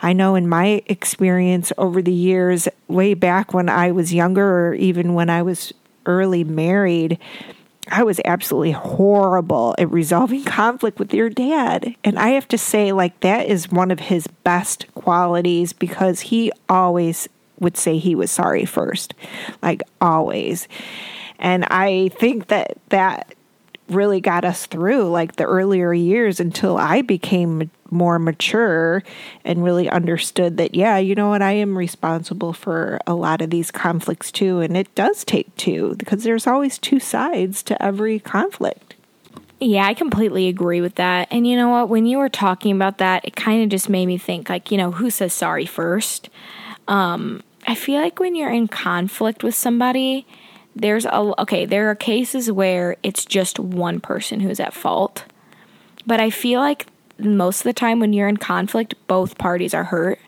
I 0.00 0.12
know 0.12 0.34
in 0.34 0.48
my 0.48 0.82
experience 0.86 1.72
over 1.76 2.02
the 2.02 2.12
years, 2.12 2.68
way 2.86 3.14
back 3.14 3.52
when 3.52 3.68
I 3.68 3.90
was 3.90 4.14
younger, 4.14 4.68
or 4.68 4.74
even 4.74 5.14
when 5.14 5.28
I 5.28 5.42
was 5.42 5.72
early 6.06 6.44
married, 6.44 7.18
I 7.90 8.02
was 8.02 8.20
absolutely 8.24 8.72
horrible 8.72 9.74
at 9.78 9.90
resolving 9.90 10.44
conflict 10.46 10.98
with 10.98 11.14
your 11.14 11.30
dad. 11.30 11.94
And 12.04 12.18
I 12.18 12.30
have 12.30 12.48
to 12.48 12.58
say, 12.58 12.92
like, 12.92 13.20
that 13.20 13.46
is 13.46 13.70
one 13.70 13.90
of 13.90 14.00
his 14.00 14.26
best 14.44 14.86
qualities 14.94 15.72
because 15.72 16.20
he 16.20 16.52
always 16.68 17.28
would 17.60 17.76
say 17.76 17.98
he 17.98 18.14
was 18.14 18.30
sorry 18.30 18.64
first, 18.64 19.14
like, 19.62 19.82
always. 20.00 20.68
And 21.38 21.64
I 21.66 22.08
think 22.10 22.48
that 22.48 22.78
that 22.88 23.34
really 23.88 24.20
got 24.20 24.44
us 24.44 24.66
through 24.66 25.08
like 25.08 25.36
the 25.36 25.44
earlier 25.44 25.92
years 25.92 26.40
until 26.40 26.76
I 26.76 27.02
became 27.02 27.70
more 27.90 28.18
mature 28.18 29.02
and 29.44 29.64
really 29.64 29.88
understood 29.88 30.56
that, 30.56 30.74
yeah, 30.74 30.98
you 30.98 31.14
know 31.14 31.28
what, 31.28 31.42
I 31.42 31.52
am 31.52 31.76
responsible 31.76 32.52
for 32.52 32.98
a 33.06 33.14
lot 33.14 33.42
of 33.42 33.50
these 33.50 33.70
conflicts 33.70 34.30
too. 34.30 34.60
And 34.60 34.76
it 34.76 34.94
does 34.94 35.24
take 35.24 35.54
two 35.56 35.94
because 35.96 36.24
there's 36.24 36.46
always 36.46 36.78
two 36.78 37.00
sides 37.00 37.62
to 37.64 37.82
every 37.82 38.18
conflict. 38.18 38.94
Yeah, 39.60 39.86
I 39.86 39.94
completely 39.94 40.46
agree 40.48 40.80
with 40.80 40.94
that. 40.96 41.28
And 41.30 41.46
you 41.46 41.56
know 41.56 41.68
what? 41.68 41.88
When 41.88 42.06
you 42.06 42.18
were 42.18 42.28
talking 42.28 42.74
about 42.74 42.98
that, 42.98 43.24
it 43.24 43.34
kind 43.34 43.62
of 43.62 43.68
just 43.68 43.88
made 43.88 44.06
me 44.06 44.16
think 44.16 44.48
like, 44.48 44.70
you 44.70 44.78
know, 44.78 44.92
who 44.92 45.10
says 45.10 45.32
sorry 45.32 45.66
first? 45.66 46.28
Um, 46.86 47.42
I 47.66 47.74
feel 47.74 48.00
like 48.00 48.20
when 48.20 48.36
you're 48.36 48.52
in 48.52 48.68
conflict 48.68 49.42
with 49.42 49.54
somebody, 49.54 50.26
there's 50.76 51.04
a 51.04 51.16
okay, 51.40 51.66
there 51.66 51.90
are 51.90 51.94
cases 51.96 52.52
where 52.52 52.96
it's 53.02 53.24
just 53.24 53.58
one 53.58 54.00
person 54.00 54.40
who's 54.40 54.60
at 54.60 54.72
fault. 54.72 55.24
But 56.06 56.20
I 56.20 56.30
feel 56.30 56.60
like 56.60 56.86
most 57.18 57.60
of 57.60 57.64
the 57.64 57.72
time 57.72 58.00
when 58.00 58.12
you're 58.12 58.28
in 58.28 58.36
conflict, 58.36 58.94
both 59.06 59.38
parties 59.38 59.74
are 59.74 59.84
hurt. 59.84 60.18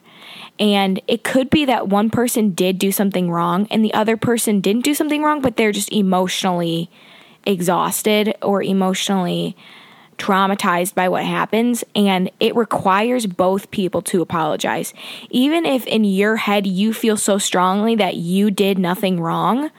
And 0.58 1.00
it 1.08 1.24
could 1.24 1.48
be 1.48 1.64
that 1.64 1.88
one 1.88 2.10
person 2.10 2.50
did 2.50 2.78
do 2.78 2.92
something 2.92 3.30
wrong 3.30 3.66
and 3.70 3.84
the 3.84 3.94
other 3.94 4.16
person 4.16 4.60
didn't 4.60 4.84
do 4.84 4.94
something 4.94 5.22
wrong, 5.22 5.40
but 5.40 5.56
they're 5.56 5.72
just 5.72 5.92
emotionally 5.92 6.90
exhausted 7.46 8.34
or 8.42 8.62
emotionally 8.62 9.56
traumatized 10.18 10.94
by 10.94 11.08
what 11.08 11.24
happens. 11.24 11.82
And 11.96 12.30
it 12.38 12.54
requires 12.54 13.26
both 13.26 13.70
people 13.70 14.02
to 14.02 14.20
apologize. 14.20 14.92
Even 15.30 15.64
if 15.64 15.86
in 15.86 16.04
your 16.04 16.36
head 16.36 16.66
you 16.66 16.92
feel 16.92 17.16
so 17.16 17.38
strongly 17.38 17.96
that 17.96 18.16
you 18.16 18.50
did 18.50 18.78
nothing 18.78 19.18
wrong, 19.18 19.70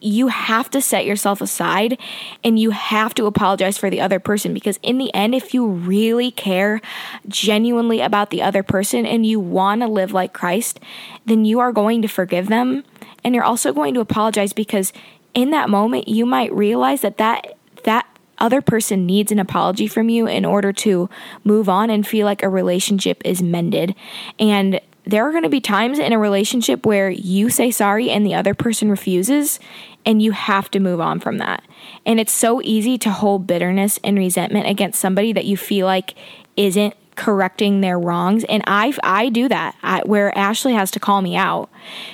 you 0.00 0.28
have 0.28 0.70
to 0.70 0.80
set 0.80 1.04
yourself 1.04 1.40
aside 1.40 1.98
and 2.42 2.58
you 2.58 2.70
have 2.70 3.14
to 3.14 3.26
apologize 3.26 3.76
for 3.76 3.90
the 3.90 4.00
other 4.00 4.18
person 4.18 4.54
because 4.54 4.78
in 4.82 4.98
the 4.98 5.12
end 5.14 5.34
if 5.34 5.52
you 5.52 5.66
really 5.66 6.30
care 6.30 6.80
genuinely 7.28 8.00
about 8.00 8.30
the 8.30 8.42
other 8.42 8.62
person 8.62 9.04
and 9.04 9.26
you 9.26 9.38
want 9.38 9.82
to 9.82 9.86
live 9.86 10.12
like 10.12 10.32
Christ 10.32 10.80
then 11.26 11.44
you 11.44 11.60
are 11.60 11.72
going 11.72 12.02
to 12.02 12.08
forgive 12.08 12.48
them. 12.48 12.84
And 13.22 13.34
you're 13.34 13.44
also 13.44 13.72
going 13.72 13.94
to 13.94 14.00
apologize 14.00 14.52
because 14.52 14.92
in 15.34 15.50
that 15.50 15.68
moment 15.68 16.08
you 16.08 16.26
might 16.26 16.52
realize 16.52 17.02
that 17.02 17.18
that 17.18 17.54
that 17.84 18.06
other 18.38 18.62
person 18.62 19.04
needs 19.06 19.30
an 19.30 19.38
apology 19.38 19.86
from 19.86 20.08
you 20.08 20.26
in 20.26 20.44
order 20.44 20.72
to 20.72 21.08
move 21.44 21.68
on 21.68 21.90
and 21.90 22.06
feel 22.06 22.24
like 22.24 22.42
a 22.42 22.48
relationship 22.48 23.20
is 23.24 23.42
mended. 23.42 23.94
And 24.38 24.80
there 25.10 25.26
are 25.26 25.32
going 25.32 25.42
to 25.42 25.48
be 25.48 25.60
times 25.60 25.98
in 25.98 26.12
a 26.12 26.18
relationship 26.18 26.86
where 26.86 27.10
you 27.10 27.50
say 27.50 27.70
sorry 27.70 28.10
and 28.10 28.24
the 28.24 28.34
other 28.34 28.54
person 28.54 28.90
refuses, 28.90 29.60
and 30.06 30.22
you 30.22 30.32
have 30.32 30.70
to 30.70 30.80
move 30.80 31.00
on 31.00 31.20
from 31.20 31.38
that. 31.38 31.62
And 32.06 32.18
it's 32.18 32.32
so 32.32 32.62
easy 32.62 32.96
to 32.98 33.10
hold 33.10 33.46
bitterness 33.46 33.98
and 34.02 34.16
resentment 34.16 34.66
against 34.66 35.00
somebody 35.00 35.32
that 35.32 35.44
you 35.44 35.56
feel 35.56 35.86
like 35.86 36.14
isn't 36.56 36.94
correcting 37.16 37.80
their 37.80 37.98
wrongs 37.98 38.44
and 38.44 38.62
I 38.66 38.94
I 39.02 39.28
do 39.28 39.46
that 39.48 39.76
I, 39.82 40.00
where 40.06 40.36
Ashley 40.38 40.72
has 40.72 40.90
to 40.92 41.00
call 41.00 41.20
me 41.20 41.36
out. 41.36 41.68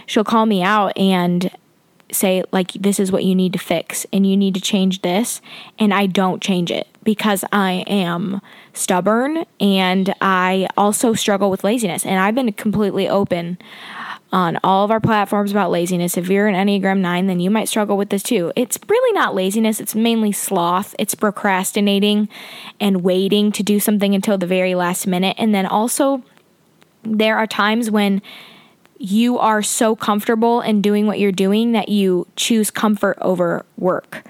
She'll 0.07 0.25
call 0.25 0.47
me 0.47 0.63
out 0.63 0.97
and 0.99 1.51
say 2.11 2.43
like 2.51 2.73
this 2.73 2.99
is 2.99 3.13
what 3.13 3.23
you 3.23 3.35
need 3.35 3.53
to 3.53 3.59
fix 3.59 4.07
and 4.13 4.27
you 4.27 4.37
need 4.37 4.55
to 4.55 4.61
change 4.61 5.03
this 5.03 5.41
and 5.79 5.95
I 5.95 6.07
don't 6.07 6.43
change 6.43 6.73
it 6.73 6.89
because 7.07 7.45
I 7.53 7.85
am 7.87 8.43
stubborn 8.75 9.47
and 9.61 10.13
I 10.21 10.67
also 10.77 11.15
struggle 11.15 11.51
with 11.51 11.63
laziness 11.63 12.05
and 12.05 12.19
I've 12.19 12.35
been 12.35 12.53
completely 12.53 13.09
open 13.09 13.59
on 14.33 14.59
all 14.65 14.85
of 14.85 14.91
our 14.91 14.99
platforms 14.99 15.53
about 15.53 15.71
laziness. 15.71 16.17
If 16.17 16.29
you're 16.29 16.49
an 16.49 16.57
Enneagram 16.57 16.99
9, 16.99 17.29
then 17.29 17.39
you 17.39 17.49
might 17.49 17.69
struggle 17.69 17.97
with 17.97 18.11
this 18.11 18.25
too. 18.25 18.53
It's 18.57 18.77
really 18.89 19.13
not 19.13 19.37
laziness, 19.37 19.79
it's 19.79 19.95
mainly 19.95 20.33
sloth. 20.33 20.97
It's 20.99 21.15
procrastinating 21.15 22.29
and 22.81 23.05
waiting 23.05 23.53
to 23.53 23.63
do 23.63 23.79
something 23.79 24.13
until 24.13 24.37
the 24.37 24.47
very 24.47 24.75
last 24.75 25.07
minute. 25.07 25.37
And 25.39 25.55
then 25.55 25.65
also, 25.65 26.25
there 27.05 27.39
are 27.39 27.47
times 27.47 27.89
when 27.89 28.21
you 28.99 29.39
are 29.39 29.63
so 29.63 29.95
comfortable 29.95 30.61
in 30.61 30.83
doing 30.83 31.07
what 31.07 31.21
you're 31.21 31.31
doing 31.31 31.71
that 31.73 31.89
you 31.89 32.27
choose 32.35 32.73
comfort 32.73 33.17
over 33.21 33.65
work 33.79 34.27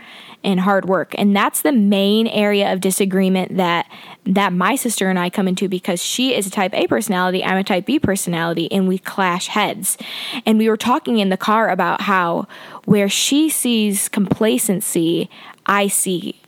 and 0.46 0.60
hard 0.60 0.84
work. 0.84 1.12
And 1.18 1.34
that's 1.34 1.62
the 1.62 1.72
main 1.72 2.28
area 2.28 2.72
of 2.72 2.80
disagreement 2.80 3.56
that 3.56 3.90
that 4.24 4.52
my 4.52 4.76
sister 4.76 5.10
and 5.10 5.18
I 5.18 5.28
come 5.28 5.48
into 5.48 5.68
because 5.68 6.02
she 6.02 6.34
is 6.34 6.46
a 6.46 6.50
type 6.50 6.72
A 6.72 6.86
personality, 6.86 7.44
I'm 7.44 7.58
a 7.58 7.64
type 7.64 7.84
B 7.84 7.98
personality, 7.98 8.70
and 8.72 8.88
we 8.88 8.98
clash 8.98 9.48
heads. 9.48 9.98
And 10.46 10.56
we 10.56 10.68
were 10.68 10.76
talking 10.76 11.18
in 11.18 11.28
the 11.28 11.36
car 11.36 11.68
about 11.68 12.02
how 12.02 12.46
where 12.84 13.08
she 13.08 13.50
sees 13.50 14.08
complacency, 14.08 15.28
I 15.66 15.88
see 15.88 16.40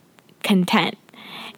content. 0.45 0.97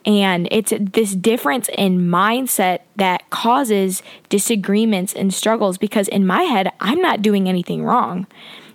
And 0.06 0.49
it's 0.50 0.73
this 0.78 1.14
difference 1.14 1.68
in 1.76 2.09
mindset 2.09 2.80
that 2.97 3.28
causes 3.28 4.02
disagreements 4.30 5.12
and 5.12 5.32
struggles 5.32 5.76
because 5.76 6.09
in 6.09 6.26
my 6.26 6.44
head, 6.44 6.73
I'm 6.80 7.02
not 7.02 7.20
doing 7.20 7.50
anything 7.50 7.85
wrong. 7.85 8.26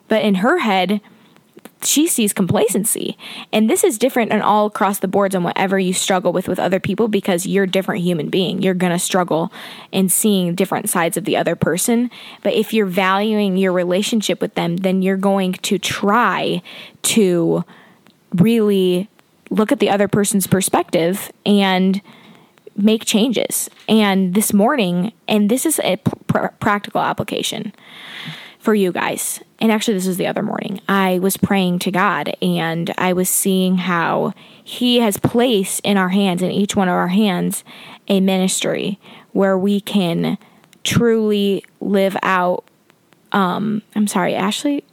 But 0.08 0.22
in 0.22 0.36
her 0.36 0.60
head, 0.60 1.02
she 1.86 2.08
sees 2.08 2.34
complacency. 2.34 3.18
And 3.52 3.70
this 3.70 3.84
is 3.84 3.98
different 3.98 4.32
and 4.32 4.42
all 4.42 4.68
across 4.68 5.00
the 5.00 5.08
boards 5.08 5.36
on 5.36 5.44
whatever 5.44 5.78
you 5.78 5.94
struggle 5.94 6.34
with 6.34 6.48
with 6.48 6.60
other 6.60 6.80
people 6.80 7.08
because 7.08 7.46
you're 7.46 7.66
a 7.66 7.70
different 7.70 8.04
human 8.04 8.30
being. 8.30 8.62
You're 8.62 8.74
going 8.74 8.92
to 8.92 9.00
struggle 9.00 9.52
in 9.92 10.10
seeing 10.10 10.56
different 10.56 10.90
sides 10.90 11.18
of 11.18 11.26
the 11.26 11.38
other 11.38 11.56
person. 11.56 12.10
But 12.44 12.54
if 12.54 12.74
you're 12.74 12.86
valuing 12.86 13.58
your 13.58 13.72
relationship 13.72 14.42
with 14.42 14.56
them, 14.56 14.78
then 14.78 15.02
you're 15.02 15.18
going 15.18 15.54
to 15.54 15.78
try 15.78 16.62
to 17.04 17.64
really 18.36 19.10
look 19.50 19.72
at 19.72 19.80
the 19.80 19.90
other 19.90 20.08
person's 20.08 20.48
perspective 20.48 21.32
and 21.46 22.02
make 22.76 23.06
changes. 23.06 23.70
And 23.88 24.34
this 24.34 24.54
morning, 24.54 25.14
and 25.28 25.50
this 25.50 25.66
is 25.66 25.80
a 25.80 25.98
pr- 25.98 26.48
practical 26.60 27.02
application 27.02 27.74
for 28.66 28.74
you 28.74 28.92
guys. 28.92 29.42
And 29.60 29.72
actually, 29.72 29.94
this 29.94 30.08
was 30.08 30.18
the 30.18 30.26
other 30.26 30.42
morning. 30.42 30.82
I 30.90 31.20
was 31.20 31.38
praying 31.38 31.80
to 31.80 31.92
God 31.92 32.36
and 32.42 32.92
I 32.98 33.14
was 33.14 33.30
seeing 33.30 33.78
how 33.78 34.34
He 34.64 35.00
has 35.00 35.18
placed 35.18 35.82
in 35.82 35.98
our 35.98 36.10
hands, 36.10 36.42
in 36.42 36.50
each 36.50 36.76
one 36.76 36.90
of 36.90 36.96
our 36.96 37.10
hands, 37.10 37.64
a 38.08 38.20
ministry 38.20 39.00
where 39.34 39.56
we 39.56 39.80
can 39.80 40.40
truly 40.84 41.64
live 41.80 42.18
out. 42.24 42.66
Um, 43.32 43.84
I'm 43.96 44.08
sorry, 44.08 44.34
Ashley 44.34 44.84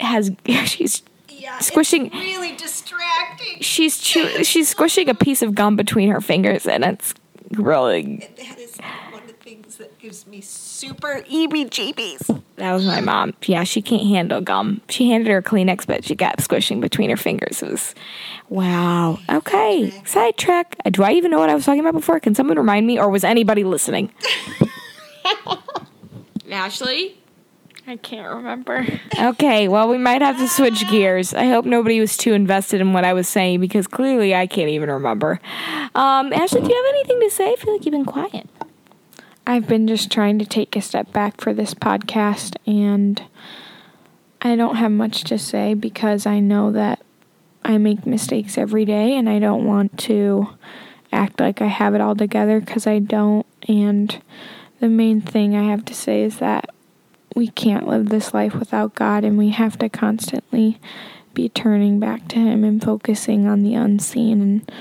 has, 0.00 0.32
she's 0.64 1.02
yeah, 1.28 1.60
squishing 1.60 2.10
really 2.10 2.56
distracting. 2.56 3.60
She's 3.60 3.98
chew, 3.98 4.42
she's 4.44 4.68
squishing 4.68 5.08
a 5.08 5.14
piece 5.14 5.40
of 5.40 5.54
gum 5.54 5.76
between 5.76 6.10
her 6.10 6.20
fingers, 6.20 6.66
and 6.66 6.82
it's 6.84 7.14
really. 7.52 8.28
That 8.36 8.58
is 8.58 8.76
one 9.12 9.22
of 9.22 9.28
the 9.28 9.34
things 9.34 9.76
that 9.76 9.97
gives 10.08 10.26
me 10.26 10.40
super 10.40 11.20
EBGBs. 11.30 12.42
That 12.56 12.72
was 12.72 12.86
my 12.86 13.02
mom. 13.02 13.34
Yeah, 13.44 13.64
she 13.64 13.82
can't 13.82 14.06
handle 14.06 14.40
gum. 14.40 14.80
She 14.88 15.10
handed 15.10 15.28
her 15.30 15.36
a 15.36 15.42
Kleenex, 15.42 15.86
but 15.86 16.02
she 16.02 16.16
kept 16.16 16.40
squishing 16.40 16.80
between 16.80 17.10
her 17.10 17.16
fingers. 17.18 17.62
It 17.62 17.70
was 17.70 17.94
wow. 18.48 19.18
Okay, 19.28 19.92
sidetrack. 20.06 20.76
Uh, 20.82 20.88
Do 20.88 21.02
I 21.02 21.12
even 21.12 21.30
know 21.30 21.38
what 21.38 21.50
I 21.50 21.54
was 21.54 21.66
talking 21.66 21.80
about 21.80 21.92
before? 21.92 22.20
Can 22.20 22.34
someone 22.34 22.56
remind 22.56 22.86
me, 22.86 22.98
or 22.98 23.10
was 23.10 23.22
anybody 23.22 23.64
listening? 23.64 24.10
Ashley. 26.50 27.18
I 27.86 27.96
can't 27.96 28.34
remember. 28.34 28.86
Okay, 29.18 29.68
well, 29.68 29.88
we 29.90 29.98
might 29.98 30.22
have 30.22 30.38
to 30.38 30.48
switch 30.48 30.88
gears. 30.90 31.34
I 31.34 31.46
hope 31.46 31.66
nobody 31.66 32.00
was 32.00 32.16
too 32.16 32.32
invested 32.32 32.80
in 32.80 32.94
what 32.94 33.04
I 33.04 33.12
was 33.12 33.28
saying 33.28 33.60
because 33.60 33.86
clearly 33.86 34.34
I 34.34 34.46
can't 34.46 34.70
even 34.70 34.90
remember. 34.90 35.38
Um, 35.94 36.32
Ashley, 36.32 36.62
do 36.62 36.68
you 36.68 36.74
have 36.74 36.94
anything 36.94 37.20
to 37.20 37.30
say? 37.30 37.52
I 37.52 37.56
feel 37.56 37.74
like 37.74 37.84
you've 37.84 37.92
been 37.92 38.04
quiet. 38.06 38.48
I've 39.48 39.66
been 39.66 39.88
just 39.88 40.12
trying 40.12 40.38
to 40.40 40.44
take 40.44 40.76
a 40.76 40.82
step 40.82 41.10
back 41.10 41.40
for 41.40 41.54
this 41.54 41.72
podcast, 41.72 42.56
and 42.66 43.22
I 44.42 44.56
don't 44.56 44.76
have 44.76 44.92
much 44.92 45.24
to 45.24 45.38
say 45.38 45.72
because 45.72 46.26
I 46.26 46.38
know 46.38 46.70
that 46.72 47.00
I 47.64 47.78
make 47.78 48.04
mistakes 48.04 48.58
every 48.58 48.84
day, 48.84 49.16
and 49.16 49.26
I 49.26 49.38
don't 49.38 49.64
want 49.64 49.98
to 50.00 50.50
act 51.10 51.40
like 51.40 51.62
I 51.62 51.68
have 51.68 51.94
it 51.94 52.02
all 52.02 52.14
together 52.14 52.60
because 52.60 52.86
I 52.86 52.98
don't. 52.98 53.46
And 53.66 54.20
the 54.80 54.88
main 54.90 55.22
thing 55.22 55.56
I 55.56 55.62
have 55.70 55.86
to 55.86 55.94
say 55.94 56.24
is 56.24 56.40
that 56.40 56.68
we 57.34 57.48
can't 57.48 57.88
live 57.88 58.10
this 58.10 58.34
life 58.34 58.54
without 58.54 58.94
God, 58.94 59.24
and 59.24 59.38
we 59.38 59.48
have 59.48 59.78
to 59.78 59.88
constantly 59.88 60.78
be 61.32 61.48
turning 61.48 61.98
back 61.98 62.28
to 62.28 62.36
Him 62.36 62.64
and 62.64 62.84
focusing 62.84 63.46
on 63.46 63.62
the 63.62 63.72
unseen 63.72 64.42
and 64.42 64.72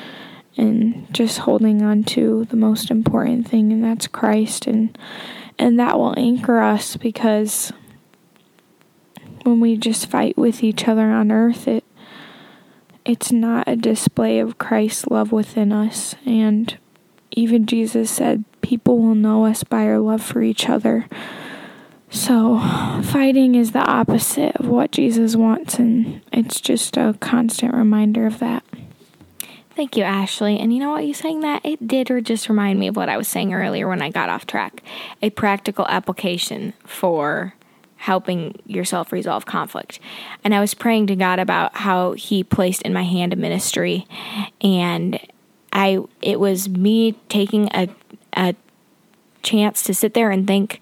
and 0.57 1.07
just 1.13 1.39
holding 1.39 1.81
on 1.81 2.03
to 2.03 2.45
the 2.45 2.57
most 2.57 2.89
important 2.89 3.47
thing 3.47 3.71
and 3.71 3.83
that's 3.83 4.07
Christ. 4.07 4.67
And 4.67 4.97
and 5.59 5.79
that 5.79 5.97
will 5.97 6.13
anchor 6.17 6.59
us 6.59 6.97
because 6.97 7.71
when 9.43 9.59
we 9.59 9.77
just 9.77 10.09
fight 10.09 10.37
with 10.37 10.63
each 10.63 10.87
other 10.87 11.09
on 11.09 11.31
earth 11.31 11.67
it 11.67 11.83
it's 13.05 13.31
not 13.31 13.67
a 13.67 13.75
display 13.77 14.39
of 14.39 14.57
Christ's 14.57 15.07
love 15.07 15.31
within 15.31 15.71
us. 15.71 16.15
And 16.25 16.77
even 17.31 17.65
Jesus 17.65 18.11
said 18.11 18.43
people 18.61 18.99
will 18.99 19.15
know 19.15 19.45
us 19.45 19.63
by 19.63 19.85
our 19.85 19.99
love 19.99 20.21
for 20.21 20.41
each 20.41 20.67
other. 20.67 21.07
So 22.09 22.59
fighting 23.03 23.55
is 23.55 23.71
the 23.71 23.79
opposite 23.79 24.57
of 24.57 24.67
what 24.67 24.91
Jesus 24.91 25.35
wants 25.35 25.79
and 25.79 26.21
it's 26.33 26.59
just 26.59 26.97
a 26.97 27.15
constant 27.21 27.73
reminder 27.73 28.25
of 28.25 28.39
that 28.39 28.63
Thank 29.77 29.95
you, 29.95 30.03
Ashley. 30.03 30.57
And 30.57 30.73
you 30.73 30.79
know 30.79 30.89
what? 30.89 31.05
You 31.05 31.13
saying 31.13 31.41
that 31.41 31.63
it 31.63 31.87
did 31.87 32.09
or 32.09 32.19
just 32.19 32.49
remind 32.49 32.79
me 32.79 32.87
of 32.87 32.95
what 32.95 33.09
I 33.09 33.17
was 33.17 33.27
saying 33.27 33.53
earlier 33.53 33.87
when 33.87 34.01
I 34.01 34.09
got 34.09 34.27
off 34.27 34.47
track. 34.47 34.81
A 35.21 35.29
practical 35.29 35.85
application 35.87 36.73
for 36.83 37.53
helping 37.97 38.59
yourself 38.65 39.11
resolve 39.11 39.45
conflict. 39.45 39.99
And 40.43 40.55
I 40.55 40.61
was 40.61 40.73
praying 40.73 41.05
to 41.07 41.15
God 41.15 41.37
about 41.37 41.75
how 41.75 42.13
He 42.13 42.43
placed 42.43 42.81
in 42.81 42.91
my 42.91 43.03
hand 43.03 43.33
a 43.33 43.35
ministry, 43.35 44.07
and 44.61 45.19
I 45.71 45.99
it 46.23 46.39
was 46.39 46.67
me 46.67 47.11
taking 47.29 47.69
a 47.71 47.87
a 48.33 48.55
chance 49.43 49.83
to 49.83 49.93
sit 49.93 50.15
there 50.15 50.31
and 50.31 50.47
think, 50.47 50.81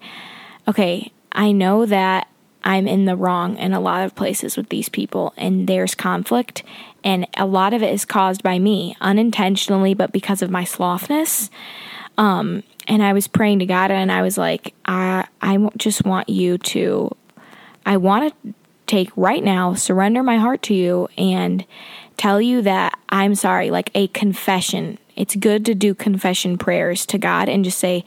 okay, 0.66 1.12
I 1.32 1.52
know 1.52 1.84
that 1.84 2.28
I'm 2.66 2.88
in 2.88 3.04
the 3.04 3.14
wrong 3.14 3.56
in 3.58 3.72
a 3.72 3.80
lot 3.80 4.04
of 4.04 4.16
places 4.16 4.56
with 4.56 4.70
these 4.70 4.88
people, 4.88 5.32
and 5.36 5.68
there's 5.68 5.94
conflict, 5.94 6.64
and 7.04 7.28
a 7.36 7.46
lot 7.46 7.72
of 7.72 7.80
it 7.80 7.94
is 7.94 8.04
caused 8.04 8.42
by 8.42 8.58
me 8.58 8.96
unintentionally, 9.00 9.94
but 9.94 10.10
because 10.10 10.42
of 10.42 10.50
my 10.50 10.64
slothness. 10.64 11.48
Um, 12.18 12.64
and 12.88 13.04
I 13.04 13.12
was 13.12 13.28
praying 13.28 13.60
to 13.60 13.66
God, 13.66 13.92
and 13.92 14.10
I 14.10 14.22
was 14.22 14.36
like, 14.36 14.74
I 14.84 15.28
I 15.40 15.58
just 15.76 16.04
want 16.04 16.28
you 16.28 16.58
to, 16.58 17.16
I 17.86 17.98
want 17.98 18.34
to 18.42 18.54
take 18.88 19.10
right 19.16 19.44
now, 19.44 19.74
surrender 19.74 20.24
my 20.24 20.38
heart 20.38 20.62
to 20.62 20.74
you, 20.74 21.08
and 21.16 21.64
tell 22.16 22.40
you 22.40 22.62
that 22.62 22.98
I'm 23.10 23.36
sorry, 23.36 23.70
like 23.70 23.92
a 23.94 24.08
confession. 24.08 24.98
It's 25.16 25.34
good 25.34 25.64
to 25.64 25.74
do 25.74 25.94
confession 25.94 26.58
prayers 26.58 27.06
to 27.06 27.18
God 27.18 27.48
and 27.48 27.64
just 27.64 27.78
say, 27.78 28.04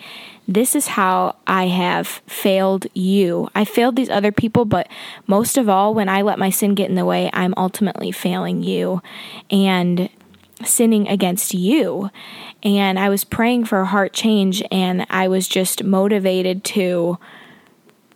This 0.48 0.76
is 0.76 0.88
how 0.88 1.36
I 1.48 1.68
have 1.68 2.08
failed 2.28 2.86
you. 2.94 3.50
I 3.56 3.66
failed 3.66 3.96
these 3.96 4.10
other 4.10 4.32
people, 4.32 4.66
but 4.66 4.88
most 5.28 5.58
of 5.58 5.68
all, 5.68 5.94
when 5.94 6.08
I 6.08 6.22
let 6.22 6.40
my 6.40 6.52
sin 6.52 6.76
get 6.76 6.90
in 6.90 6.96
the 6.96 7.06
way, 7.06 7.30
I'm 7.34 7.54
ultimately 7.58 8.12
failing 8.12 8.64
you 8.64 9.02
and 9.50 10.10
sinning 10.64 11.08
against 11.08 11.54
you. 11.54 12.12
And 12.62 13.00
I 13.00 13.10
was 13.10 13.24
praying 13.24 13.66
for 13.66 13.82
a 13.82 13.86
heart 13.86 14.14
change, 14.14 14.62
and 14.72 15.06
I 15.10 15.28
was 15.28 15.48
just 15.48 15.84
motivated 15.84 16.64
to 16.66 17.18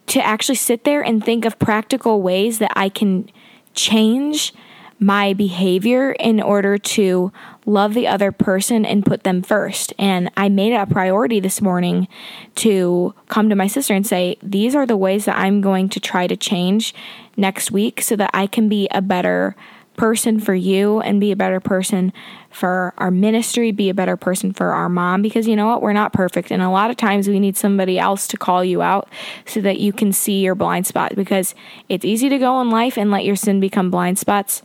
to 0.06 0.24
actually 0.24 0.56
sit 0.56 0.84
there 0.84 1.02
and 1.02 1.24
think 1.24 1.46
of 1.46 1.58
practical 1.60 2.22
ways 2.22 2.60
that 2.60 2.74
I 2.76 2.90
can 2.90 3.30
change 3.74 4.54
my 5.00 5.34
behavior 5.34 6.12
in 6.14 6.42
order 6.42 6.78
to 6.78 7.32
love 7.66 7.94
the 7.94 8.08
other 8.08 8.32
person 8.32 8.86
and 8.86 9.06
put 9.06 9.24
them 9.24 9.42
first. 9.42 9.94
And 9.98 10.32
I 10.38 10.50
made 10.50 10.74
it 10.74 10.78
a 10.78 10.86
priority 10.86 11.40
this 11.40 11.62
morning 11.62 12.08
to 12.56 13.14
come 13.28 13.50
to 13.50 13.56
my 13.56 13.68
sister 13.68 13.94
and 13.94 14.06
say, 14.06 14.38
These 14.42 14.76
are 14.76 14.86
the 14.86 14.98
ways 14.98 15.26
that 15.26 15.38
I'm 15.38 15.62
going 15.62 15.90
to 15.90 16.00
try 16.00 16.28
to 16.28 16.38
change 16.38 16.94
next 17.36 17.72
week 17.72 18.02
so 18.02 18.16
that 18.16 18.30
I 18.34 18.48
can 18.48 18.70
be 18.70 18.88
a 18.92 19.02
better 19.02 19.56
person 19.96 20.40
for 20.40 20.56
you 20.56 21.00
and 21.02 21.20
be 21.20 21.32
a 21.32 21.36
better 21.36 21.60
person 21.60 22.12
for 22.50 22.94
our 22.98 23.12
ministry, 23.12 23.72
be 23.72 23.90
a 23.90 23.94
better 23.94 24.18
person 24.18 24.54
for 24.54 24.72
our 24.72 24.90
mom 24.90 25.22
because 25.22 25.48
you 25.48 25.56
know 25.56 25.68
what? 25.68 25.82
We're 25.82 25.94
not 25.94 26.14
perfect. 26.14 26.52
And 26.52 26.62
a 26.62 26.70
lot 26.70 26.90
of 26.90 26.98
times 26.98 27.28
we 27.28 27.40
need 27.40 27.58
somebody 27.58 28.00
else 28.00 28.28
to 28.28 28.38
call 28.38 28.64
you 28.64 28.82
out 28.82 29.10
so 29.46 29.62
that 29.62 29.80
you 29.80 29.94
can 29.94 30.12
see 30.12 30.40
your 30.40 30.56
blind 30.56 30.88
spot 30.88 31.16
because 31.16 31.56
it's 31.90 32.06
easy 32.06 32.30
to 32.30 32.38
go 32.38 32.62
in 32.62 32.70
life 32.70 32.98
and 32.98 33.12
let 33.12 33.26
your 33.26 33.36
sin 33.36 33.60
become 33.60 33.92
blind 33.92 34.18
spots 34.18 34.62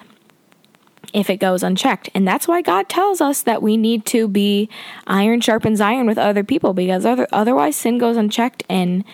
if 1.12 1.30
it 1.30 1.38
goes 1.38 1.62
unchecked. 1.62 2.10
And 2.14 2.26
that's 2.26 2.46
why 2.46 2.62
God 2.62 2.88
tells 2.88 3.20
us 3.20 3.42
that 3.42 3.62
we 3.62 3.76
need 3.76 4.04
to 4.06 4.28
be 4.28 4.68
iron 5.06 5.40
sharpens 5.40 5.80
iron 5.80 6.06
with 6.06 6.18
other 6.18 6.44
people 6.44 6.74
because 6.74 7.06
other, 7.06 7.26
otherwise 7.32 7.76
sin 7.76 7.98
goes 7.98 8.16
unchecked 8.16 8.62
and 8.68 9.04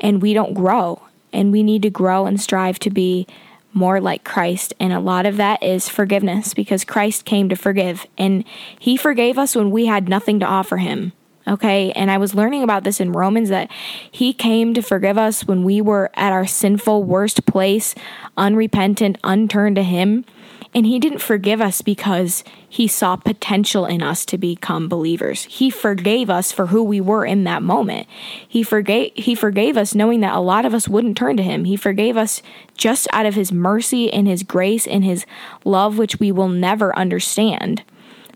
and 0.00 0.22
we 0.22 0.32
don't 0.32 0.54
grow. 0.54 1.02
And 1.32 1.52
we 1.52 1.62
need 1.62 1.82
to 1.82 1.90
grow 1.90 2.26
and 2.26 2.40
strive 2.40 2.78
to 2.80 2.90
be 2.90 3.26
more 3.72 4.00
like 4.00 4.24
Christ. 4.24 4.72
And 4.80 4.92
a 4.92 5.00
lot 5.00 5.26
of 5.26 5.36
that 5.36 5.62
is 5.62 5.88
forgiveness 5.88 6.54
because 6.54 6.84
Christ 6.84 7.24
came 7.24 7.48
to 7.48 7.56
forgive 7.56 8.06
and 8.16 8.44
he 8.78 8.96
forgave 8.96 9.38
us 9.38 9.54
when 9.54 9.70
we 9.70 9.86
had 9.86 10.08
nothing 10.08 10.40
to 10.40 10.46
offer 10.46 10.78
him. 10.78 11.12
Okay. 11.46 11.92
And 11.92 12.10
I 12.10 12.18
was 12.18 12.34
learning 12.34 12.62
about 12.62 12.84
this 12.84 13.00
in 13.00 13.12
Romans 13.12 13.48
that 13.48 13.70
he 14.10 14.34
came 14.34 14.74
to 14.74 14.82
forgive 14.82 15.16
us 15.16 15.46
when 15.46 15.64
we 15.64 15.80
were 15.80 16.10
at 16.14 16.32
our 16.32 16.46
sinful, 16.46 17.04
worst 17.04 17.46
place, 17.46 17.94
unrepentant, 18.36 19.16
unturned 19.24 19.76
to 19.76 19.82
him. 19.82 20.26
And 20.74 20.84
he 20.84 20.98
didn't 20.98 21.20
forgive 21.20 21.60
us 21.60 21.80
because 21.80 22.44
he 22.68 22.86
saw 22.86 23.16
potential 23.16 23.86
in 23.86 24.02
us 24.02 24.26
to 24.26 24.36
become 24.36 24.88
believers. 24.88 25.44
He 25.44 25.70
forgave 25.70 26.28
us 26.28 26.52
for 26.52 26.66
who 26.66 26.82
we 26.82 27.00
were 27.00 27.24
in 27.24 27.44
that 27.44 27.62
moment. 27.62 28.06
He 28.46 28.62
forgave 28.62 29.12
he 29.14 29.34
forgave 29.34 29.78
us 29.78 29.94
knowing 29.94 30.20
that 30.20 30.34
a 30.34 30.40
lot 30.40 30.66
of 30.66 30.74
us 30.74 30.86
wouldn't 30.86 31.16
turn 31.16 31.38
to 31.38 31.42
him. 31.42 31.64
He 31.64 31.76
forgave 31.76 32.16
us 32.16 32.42
just 32.76 33.08
out 33.12 33.24
of 33.24 33.34
his 33.34 33.50
mercy 33.50 34.12
and 34.12 34.28
his 34.28 34.42
grace 34.42 34.86
and 34.86 35.04
his 35.04 35.24
love 35.64 35.96
which 35.96 36.20
we 36.20 36.30
will 36.30 36.48
never 36.48 36.96
understand. 36.96 37.82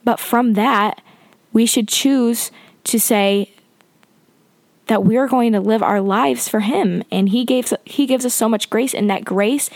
But 0.02 0.18
from 0.18 0.54
that, 0.54 1.02
we 1.52 1.66
should 1.66 1.86
choose 1.86 2.50
to 2.84 2.98
say 2.98 3.51
that 4.92 5.04
we're 5.04 5.26
going 5.26 5.54
to 5.54 5.60
live 5.60 5.82
our 5.82 6.02
lives 6.02 6.50
for 6.50 6.60
him. 6.60 7.02
And 7.10 7.30
he 7.30 7.46
gives 7.46 7.72
he 7.86 8.04
gives 8.04 8.26
us 8.26 8.34
so 8.34 8.46
much 8.46 8.68
grace 8.68 8.92
and 8.92 9.08
that 9.08 9.24
grace 9.24 9.70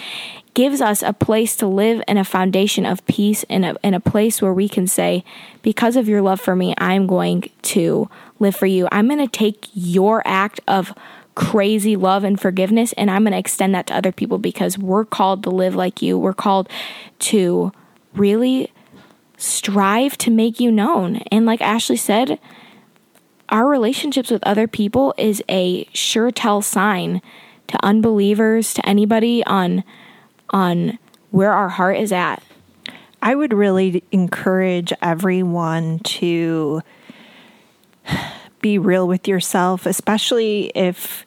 gives 0.52 0.83
us 0.83 1.02
a 1.02 1.14
place 1.14 1.57
to 1.57 1.66
live 1.66 2.02
and 2.07 2.18
a 2.18 2.24
foundation 2.24 2.85
of 2.85 3.05
peace 3.07 3.42
and 3.48 3.64
a, 3.64 3.76
and 3.83 3.94
a 3.94 4.00
place 4.00 4.42
where 4.42 4.52
we 4.52 4.68
can 4.68 4.87
say 4.87 5.24
because 5.62 5.96
of 5.96 6.09
your 6.09 6.22
love 6.22 6.40
for 6.40 6.55
me 6.57 6.74
i'm 6.79 7.07
going 7.07 7.50
to 7.61 8.09
live 8.38 8.57
for 8.57 8.66
you. 8.66 8.88
I'm 8.92 9.09
going 9.09 9.18
to 9.18 9.29
take 9.29 9.68
your 9.74 10.22
act 10.26 10.61
of 10.68 10.92
crazy 11.35 11.96
love 11.96 12.24
and 12.24 12.40
forgiveness 12.40 12.94
and 12.94 13.11
i'm 13.11 13.22
going 13.22 13.33
to 13.33 13.38
extend 13.38 13.74
that 13.74 13.87
to 13.87 13.94
other 13.94 14.12
people 14.12 14.38
because 14.38 14.79
we're 14.79 15.05
called 15.05 15.42
to 15.42 15.50
live 15.50 15.74
like 15.74 16.00
you. 16.00 16.18
We're 16.18 16.33
called 16.33 16.68
to 17.18 17.72
really 18.14 18.72
strive 19.37 20.16
to 20.18 20.31
make 20.31 20.61
you 20.61 20.72
known. 20.72 21.16
And 21.31 21.44
like 21.44 21.61
ashley 21.61 21.96
said 21.96 22.38
our 23.49 23.69
relationships 23.69 24.31
with 24.31 24.43
other 24.45 24.67
people 24.67 25.15
is 25.17 25.43
a 25.49 25.89
sure 25.93 26.31
tell 26.31 26.63
sign 26.63 27.23
to 27.69 27.85
unbelievers 27.85 28.75
to 28.75 28.89
anybody 28.89 29.45
on 29.45 29.85
on 30.51 30.99
where 31.31 31.53
our 31.53 31.69
heart 31.69 31.97
is 31.97 32.13
at 32.13 32.43
I 33.27 33.35
would 33.35 33.53
really 33.53 34.05
encourage 34.13 34.93
everyone 35.03 35.99
to 36.01 36.81
be 38.61 38.79
real 38.79 39.09
with 39.09 39.27
yourself, 39.27 39.85
especially 39.85 40.71
if 40.77 41.27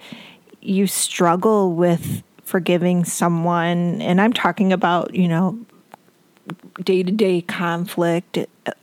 you 0.62 0.88
struggle 0.88 1.74
with 1.74 2.24
forgiving 2.46 3.04
someone. 3.04 4.02
And 4.02 4.22
I'm 4.22 4.32
talking 4.32 4.72
about, 4.72 5.14
you 5.14 5.28
know, 5.28 5.60
day 6.82 7.04
to 7.04 7.12
day 7.12 7.42
conflict. 7.42 8.38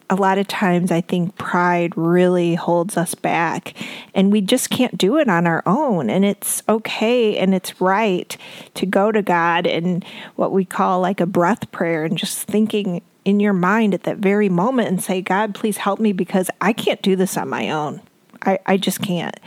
A 0.08 0.14
lot 0.14 0.38
of 0.38 0.46
times 0.46 0.92
I 0.92 1.00
think 1.00 1.36
pride 1.36 1.92
really 1.96 2.54
holds 2.54 2.96
us 2.96 3.14
back 3.14 3.74
and 4.14 4.30
we 4.30 4.40
just 4.40 4.70
can't 4.70 4.96
do 4.96 5.18
it 5.18 5.28
on 5.28 5.46
our 5.46 5.62
own. 5.66 6.08
And 6.10 6.24
it's 6.24 6.62
okay 6.68 7.36
and 7.36 7.54
it's 7.54 7.80
right 7.80 8.36
to 8.74 8.86
go 8.86 9.10
to 9.10 9.22
God 9.22 9.66
and 9.66 10.04
what 10.36 10.52
we 10.52 10.64
call 10.64 11.00
like 11.00 11.20
a 11.20 11.26
breath 11.26 11.70
prayer 11.72 12.04
and 12.04 12.16
just 12.16 12.46
thinking 12.46 13.02
in 13.24 13.40
your 13.40 13.52
mind 13.52 13.94
at 13.94 14.04
that 14.04 14.18
very 14.18 14.48
moment 14.48 14.88
and 14.88 15.02
say, 15.02 15.20
God, 15.20 15.54
please 15.54 15.78
help 15.78 15.98
me 15.98 16.12
because 16.12 16.48
I 16.60 16.72
can't 16.72 17.02
do 17.02 17.16
this 17.16 17.36
on 17.36 17.48
my 17.48 17.70
own. 17.70 18.00
I, 18.42 18.60
I 18.66 18.76
just 18.76 19.02
can't. 19.02 19.38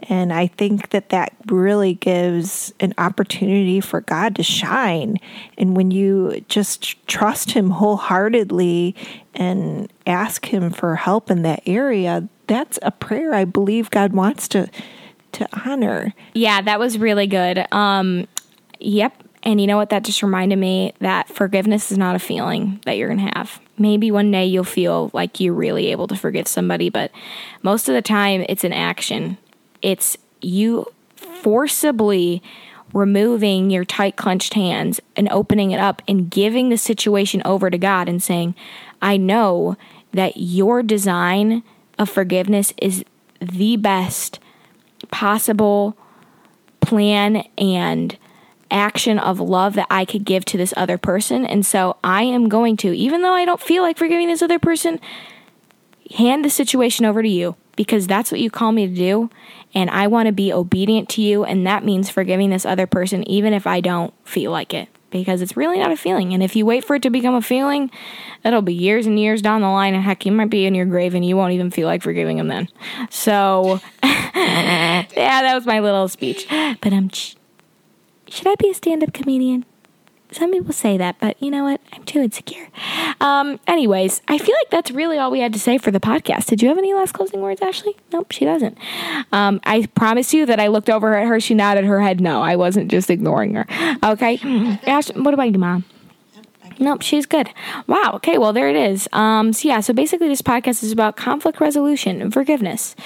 And 0.00 0.32
I 0.32 0.48
think 0.48 0.90
that 0.90 1.08
that 1.10 1.34
really 1.46 1.94
gives 1.94 2.72
an 2.80 2.94
opportunity 2.98 3.80
for 3.80 4.00
God 4.02 4.36
to 4.36 4.42
shine. 4.42 5.18
And 5.56 5.76
when 5.76 5.90
you 5.90 6.44
just 6.48 7.06
trust 7.06 7.52
Him 7.52 7.70
wholeheartedly 7.70 8.94
and 9.34 9.92
ask 10.06 10.46
Him 10.46 10.70
for 10.70 10.96
help 10.96 11.30
in 11.30 11.42
that 11.42 11.62
area, 11.66 12.28
that's 12.46 12.78
a 12.82 12.90
prayer 12.90 13.34
I 13.34 13.44
believe 13.44 13.90
God 13.90 14.12
wants 14.12 14.48
to 14.48 14.68
to 15.32 15.48
honor. 15.66 16.14
Yeah, 16.34 16.62
that 16.62 16.78
was 16.78 16.96
really 16.96 17.26
good. 17.26 17.66
Um, 17.72 18.28
yep. 18.78 19.20
And 19.42 19.60
you 19.60 19.66
know 19.66 19.76
what? 19.76 19.90
That 19.90 20.04
just 20.04 20.22
reminded 20.22 20.56
me 20.56 20.94
that 21.00 21.28
forgiveness 21.28 21.92
is 21.92 21.98
not 21.98 22.16
a 22.16 22.20
feeling 22.20 22.80
that 22.86 22.96
you're 22.96 23.08
going 23.08 23.26
to 23.26 23.32
have. 23.36 23.60
Maybe 23.76 24.10
one 24.10 24.30
day 24.30 24.46
you'll 24.46 24.64
feel 24.64 25.10
like 25.12 25.40
you're 25.40 25.54
really 25.54 25.88
able 25.88 26.06
to 26.06 26.16
forgive 26.16 26.48
somebody, 26.48 26.88
but 26.88 27.10
most 27.62 27.88
of 27.88 27.94
the 27.94 28.02
time 28.02 28.46
it's 28.48 28.64
an 28.64 28.72
action 28.72 29.36
it's 29.84 30.16
you 30.40 30.90
forcibly 31.16 32.42
removing 32.94 33.70
your 33.70 33.84
tight 33.84 34.16
clenched 34.16 34.54
hands 34.54 34.98
and 35.14 35.28
opening 35.30 35.72
it 35.72 35.78
up 35.78 36.00
and 36.08 36.30
giving 36.30 36.70
the 36.70 36.78
situation 36.78 37.42
over 37.44 37.68
to 37.68 37.76
God 37.76 38.08
and 38.08 38.22
saying, 38.22 38.54
I 39.02 39.18
know 39.18 39.76
that 40.12 40.36
your 40.36 40.82
design 40.82 41.62
of 41.98 42.08
forgiveness 42.08 42.72
is 42.80 43.04
the 43.40 43.76
best 43.76 44.38
possible 45.10 45.96
plan 46.80 47.46
and 47.58 48.16
action 48.70 49.18
of 49.18 49.38
love 49.38 49.74
that 49.74 49.86
I 49.90 50.06
could 50.06 50.24
give 50.24 50.46
to 50.46 50.56
this 50.56 50.72
other 50.76 50.96
person. 50.96 51.44
And 51.44 51.66
so 51.66 51.96
I 52.02 52.22
am 52.22 52.48
going 52.48 52.76
to, 52.78 52.96
even 52.96 53.22
though 53.22 53.34
I 53.34 53.44
don't 53.44 53.60
feel 53.60 53.82
like 53.82 53.98
forgiving 53.98 54.28
this 54.28 54.42
other 54.42 54.58
person, 54.58 54.98
hand 56.16 56.44
the 56.44 56.50
situation 56.50 57.04
over 57.04 57.22
to 57.22 57.28
you 57.28 57.56
because 57.76 58.06
that's 58.06 58.30
what 58.30 58.40
you 58.40 58.50
call 58.50 58.72
me 58.72 58.86
to 58.86 58.94
do. 58.94 59.30
And 59.74 59.90
I 59.90 60.06
want 60.06 60.26
to 60.26 60.32
be 60.32 60.52
obedient 60.52 61.08
to 61.10 61.22
you. 61.22 61.44
And 61.44 61.66
that 61.66 61.84
means 61.84 62.10
forgiving 62.10 62.50
this 62.50 62.64
other 62.64 62.86
person, 62.86 63.28
even 63.28 63.52
if 63.52 63.66
I 63.66 63.80
don't 63.80 64.14
feel 64.26 64.50
like 64.50 64.72
it, 64.72 64.88
because 65.10 65.42
it's 65.42 65.56
really 65.56 65.78
not 65.78 65.90
a 65.90 65.96
feeling. 65.96 66.32
And 66.32 66.42
if 66.42 66.54
you 66.54 66.64
wait 66.64 66.84
for 66.84 66.96
it 66.96 67.02
to 67.02 67.10
become 67.10 67.34
a 67.34 67.42
feeling, 67.42 67.90
it'll 68.44 68.62
be 68.62 68.74
years 68.74 69.06
and 69.06 69.18
years 69.18 69.42
down 69.42 69.62
the 69.62 69.68
line. 69.68 69.94
And 69.94 70.04
heck, 70.04 70.24
you 70.24 70.32
might 70.32 70.50
be 70.50 70.66
in 70.66 70.74
your 70.74 70.86
grave 70.86 71.14
and 71.14 71.24
you 71.24 71.36
won't 71.36 71.52
even 71.52 71.70
feel 71.70 71.88
like 71.88 72.02
forgiving 72.02 72.36
them 72.36 72.48
then. 72.48 72.68
So, 73.10 73.80
yeah, 74.02 75.06
that 75.14 75.54
was 75.54 75.66
my 75.66 75.80
little 75.80 76.08
speech. 76.08 76.46
But 76.48 76.92
um, 76.92 77.10
should 77.10 78.46
I 78.46 78.54
be 78.56 78.70
a 78.70 78.74
stand 78.74 79.02
up 79.02 79.12
comedian? 79.12 79.64
Some 80.34 80.50
people 80.50 80.72
say 80.72 80.96
that, 80.98 81.20
but 81.20 81.40
you 81.40 81.48
know 81.48 81.62
what? 81.62 81.80
I'm 81.92 82.02
too 82.02 82.20
insecure. 82.20 82.68
Um, 83.20 83.60
anyways, 83.68 84.20
I 84.26 84.36
feel 84.36 84.54
like 84.60 84.70
that's 84.70 84.90
really 84.90 85.16
all 85.16 85.30
we 85.30 85.38
had 85.38 85.52
to 85.52 85.60
say 85.60 85.78
for 85.78 85.92
the 85.92 86.00
podcast. 86.00 86.46
Did 86.46 86.60
you 86.60 86.68
have 86.68 86.76
any 86.76 86.92
last 86.92 87.12
closing 87.12 87.40
words, 87.40 87.62
Ashley? 87.62 87.96
Nope, 88.12 88.32
she 88.32 88.44
doesn't. 88.44 88.76
Um, 89.30 89.60
I 89.62 89.86
promise 89.94 90.34
you 90.34 90.44
that 90.46 90.58
I 90.58 90.66
looked 90.66 90.90
over 90.90 91.14
at 91.14 91.28
her. 91.28 91.38
She 91.38 91.54
nodded 91.54 91.84
her 91.84 92.00
head 92.00 92.20
no. 92.20 92.42
I 92.42 92.56
wasn't 92.56 92.90
just 92.90 93.10
ignoring 93.10 93.54
her. 93.54 93.66
Okay. 94.02 94.40
Ash, 94.88 95.08
what 95.14 95.34
about 95.34 95.52
you, 95.52 95.58
Mom? 95.58 95.84
Nope, 96.80 97.02
she's 97.02 97.26
good. 97.26 97.48
Wow. 97.86 98.12
Okay, 98.14 98.36
well, 98.36 98.52
there 98.52 98.68
it 98.68 98.74
is. 98.74 99.08
Um, 99.12 99.52
so, 99.52 99.68
yeah, 99.68 99.78
so 99.78 99.92
basically, 99.92 100.26
this 100.26 100.42
podcast 100.42 100.82
is 100.82 100.90
about 100.90 101.16
conflict 101.16 101.60
resolution 101.60 102.20
and 102.20 102.32
forgiveness. 102.32 102.96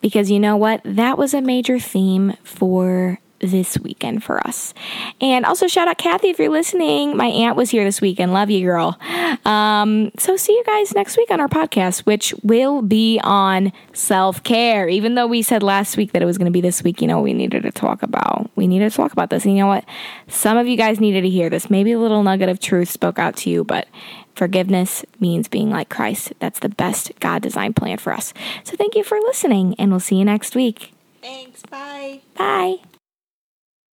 Because 0.00 0.30
you 0.30 0.40
know 0.40 0.56
what? 0.56 0.80
That 0.84 1.18
was 1.18 1.34
a 1.34 1.42
major 1.42 1.78
theme 1.78 2.34
for 2.42 3.18
this 3.40 3.78
weekend 3.78 4.24
for 4.24 4.44
us. 4.46 4.74
And 5.20 5.44
also 5.44 5.66
shout 5.66 5.88
out 5.88 5.98
Kathy 5.98 6.28
if 6.28 6.38
you're 6.38 6.48
listening. 6.48 7.16
My 7.16 7.26
aunt 7.26 7.56
was 7.56 7.70
here 7.70 7.84
this 7.84 8.00
weekend. 8.00 8.32
Love 8.32 8.50
you, 8.50 8.64
girl. 8.64 8.98
Um, 9.44 10.10
so 10.18 10.36
see 10.36 10.52
you 10.52 10.64
guys 10.64 10.94
next 10.94 11.16
week 11.16 11.30
on 11.30 11.40
our 11.40 11.48
podcast, 11.48 12.00
which 12.00 12.34
will 12.42 12.82
be 12.82 13.20
on 13.22 13.72
self 13.92 14.42
care. 14.42 14.88
Even 14.88 15.14
though 15.14 15.26
we 15.26 15.42
said 15.42 15.62
last 15.62 15.96
week 15.96 16.12
that 16.12 16.22
it 16.22 16.26
was 16.26 16.38
going 16.38 16.46
to 16.46 16.52
be 16.52 16.60
this 16.60 16.82
week, 16.82 17.00
you 17.00 17.08
know, 17.08 17.20
we 17.20 17.32
needed 17.32 17.62
to 17.62 17.72
talk 17.72 18.02
about. 18.02 18.50
We 18.56 18.66
needed 18.66 18.90
to 18.90 18.96
talk 18.96 19.12
about 19.12 19.30
this. 19.30 19.44
And 19.44 19.56
you 19.56 19.62
know 19.62 19.68
what? 19.68 19.84
Some 20.28 20.56
of 20.56 20.66
you 20.66 20.76
guys 20.76 21.00
needed 21.00 21.22
to 21.22 21.28
hear 21.28 21.50
this. 21.50 21.70
Maybe 21.70 21.92
a 21.92 21.98
little 21.98 22.22
nugget 22.22 22.48
of 22.48 22.60
truth 22.60 22.88
spoke 22.90 23.18
out 23.18 23.36
to 23.38 23.50
you, 23.50 23.64
but 23.64 23.88
forgiveness 24.34 25.04
means 25.20 25.48
being 25.48 25.70
like 25.70 25.88
Christ. 25.88 26.32
That's 26.38 26.60
the 26.60 26.68
best 26.68 27.12
God 27.20 27.42
designed 27.42 27.76
plan 27.76 27.98
for 27.98 28.12
us. 28.12 28.32
So 28.64 28.76
thank 28.76 28.94
you 28.94 29.02
for 29.02 29.18
listening, 29.20 29.74
and 29.78 29.90
we'll 29.90 30.00
see 30.00 30.16
you 30.16 30.24
next 30.24 30.54
week. 30.54 30.92
Thanks. 31.20 31.62
Bye. 31.62 32.20
Bye. 32.36 32.76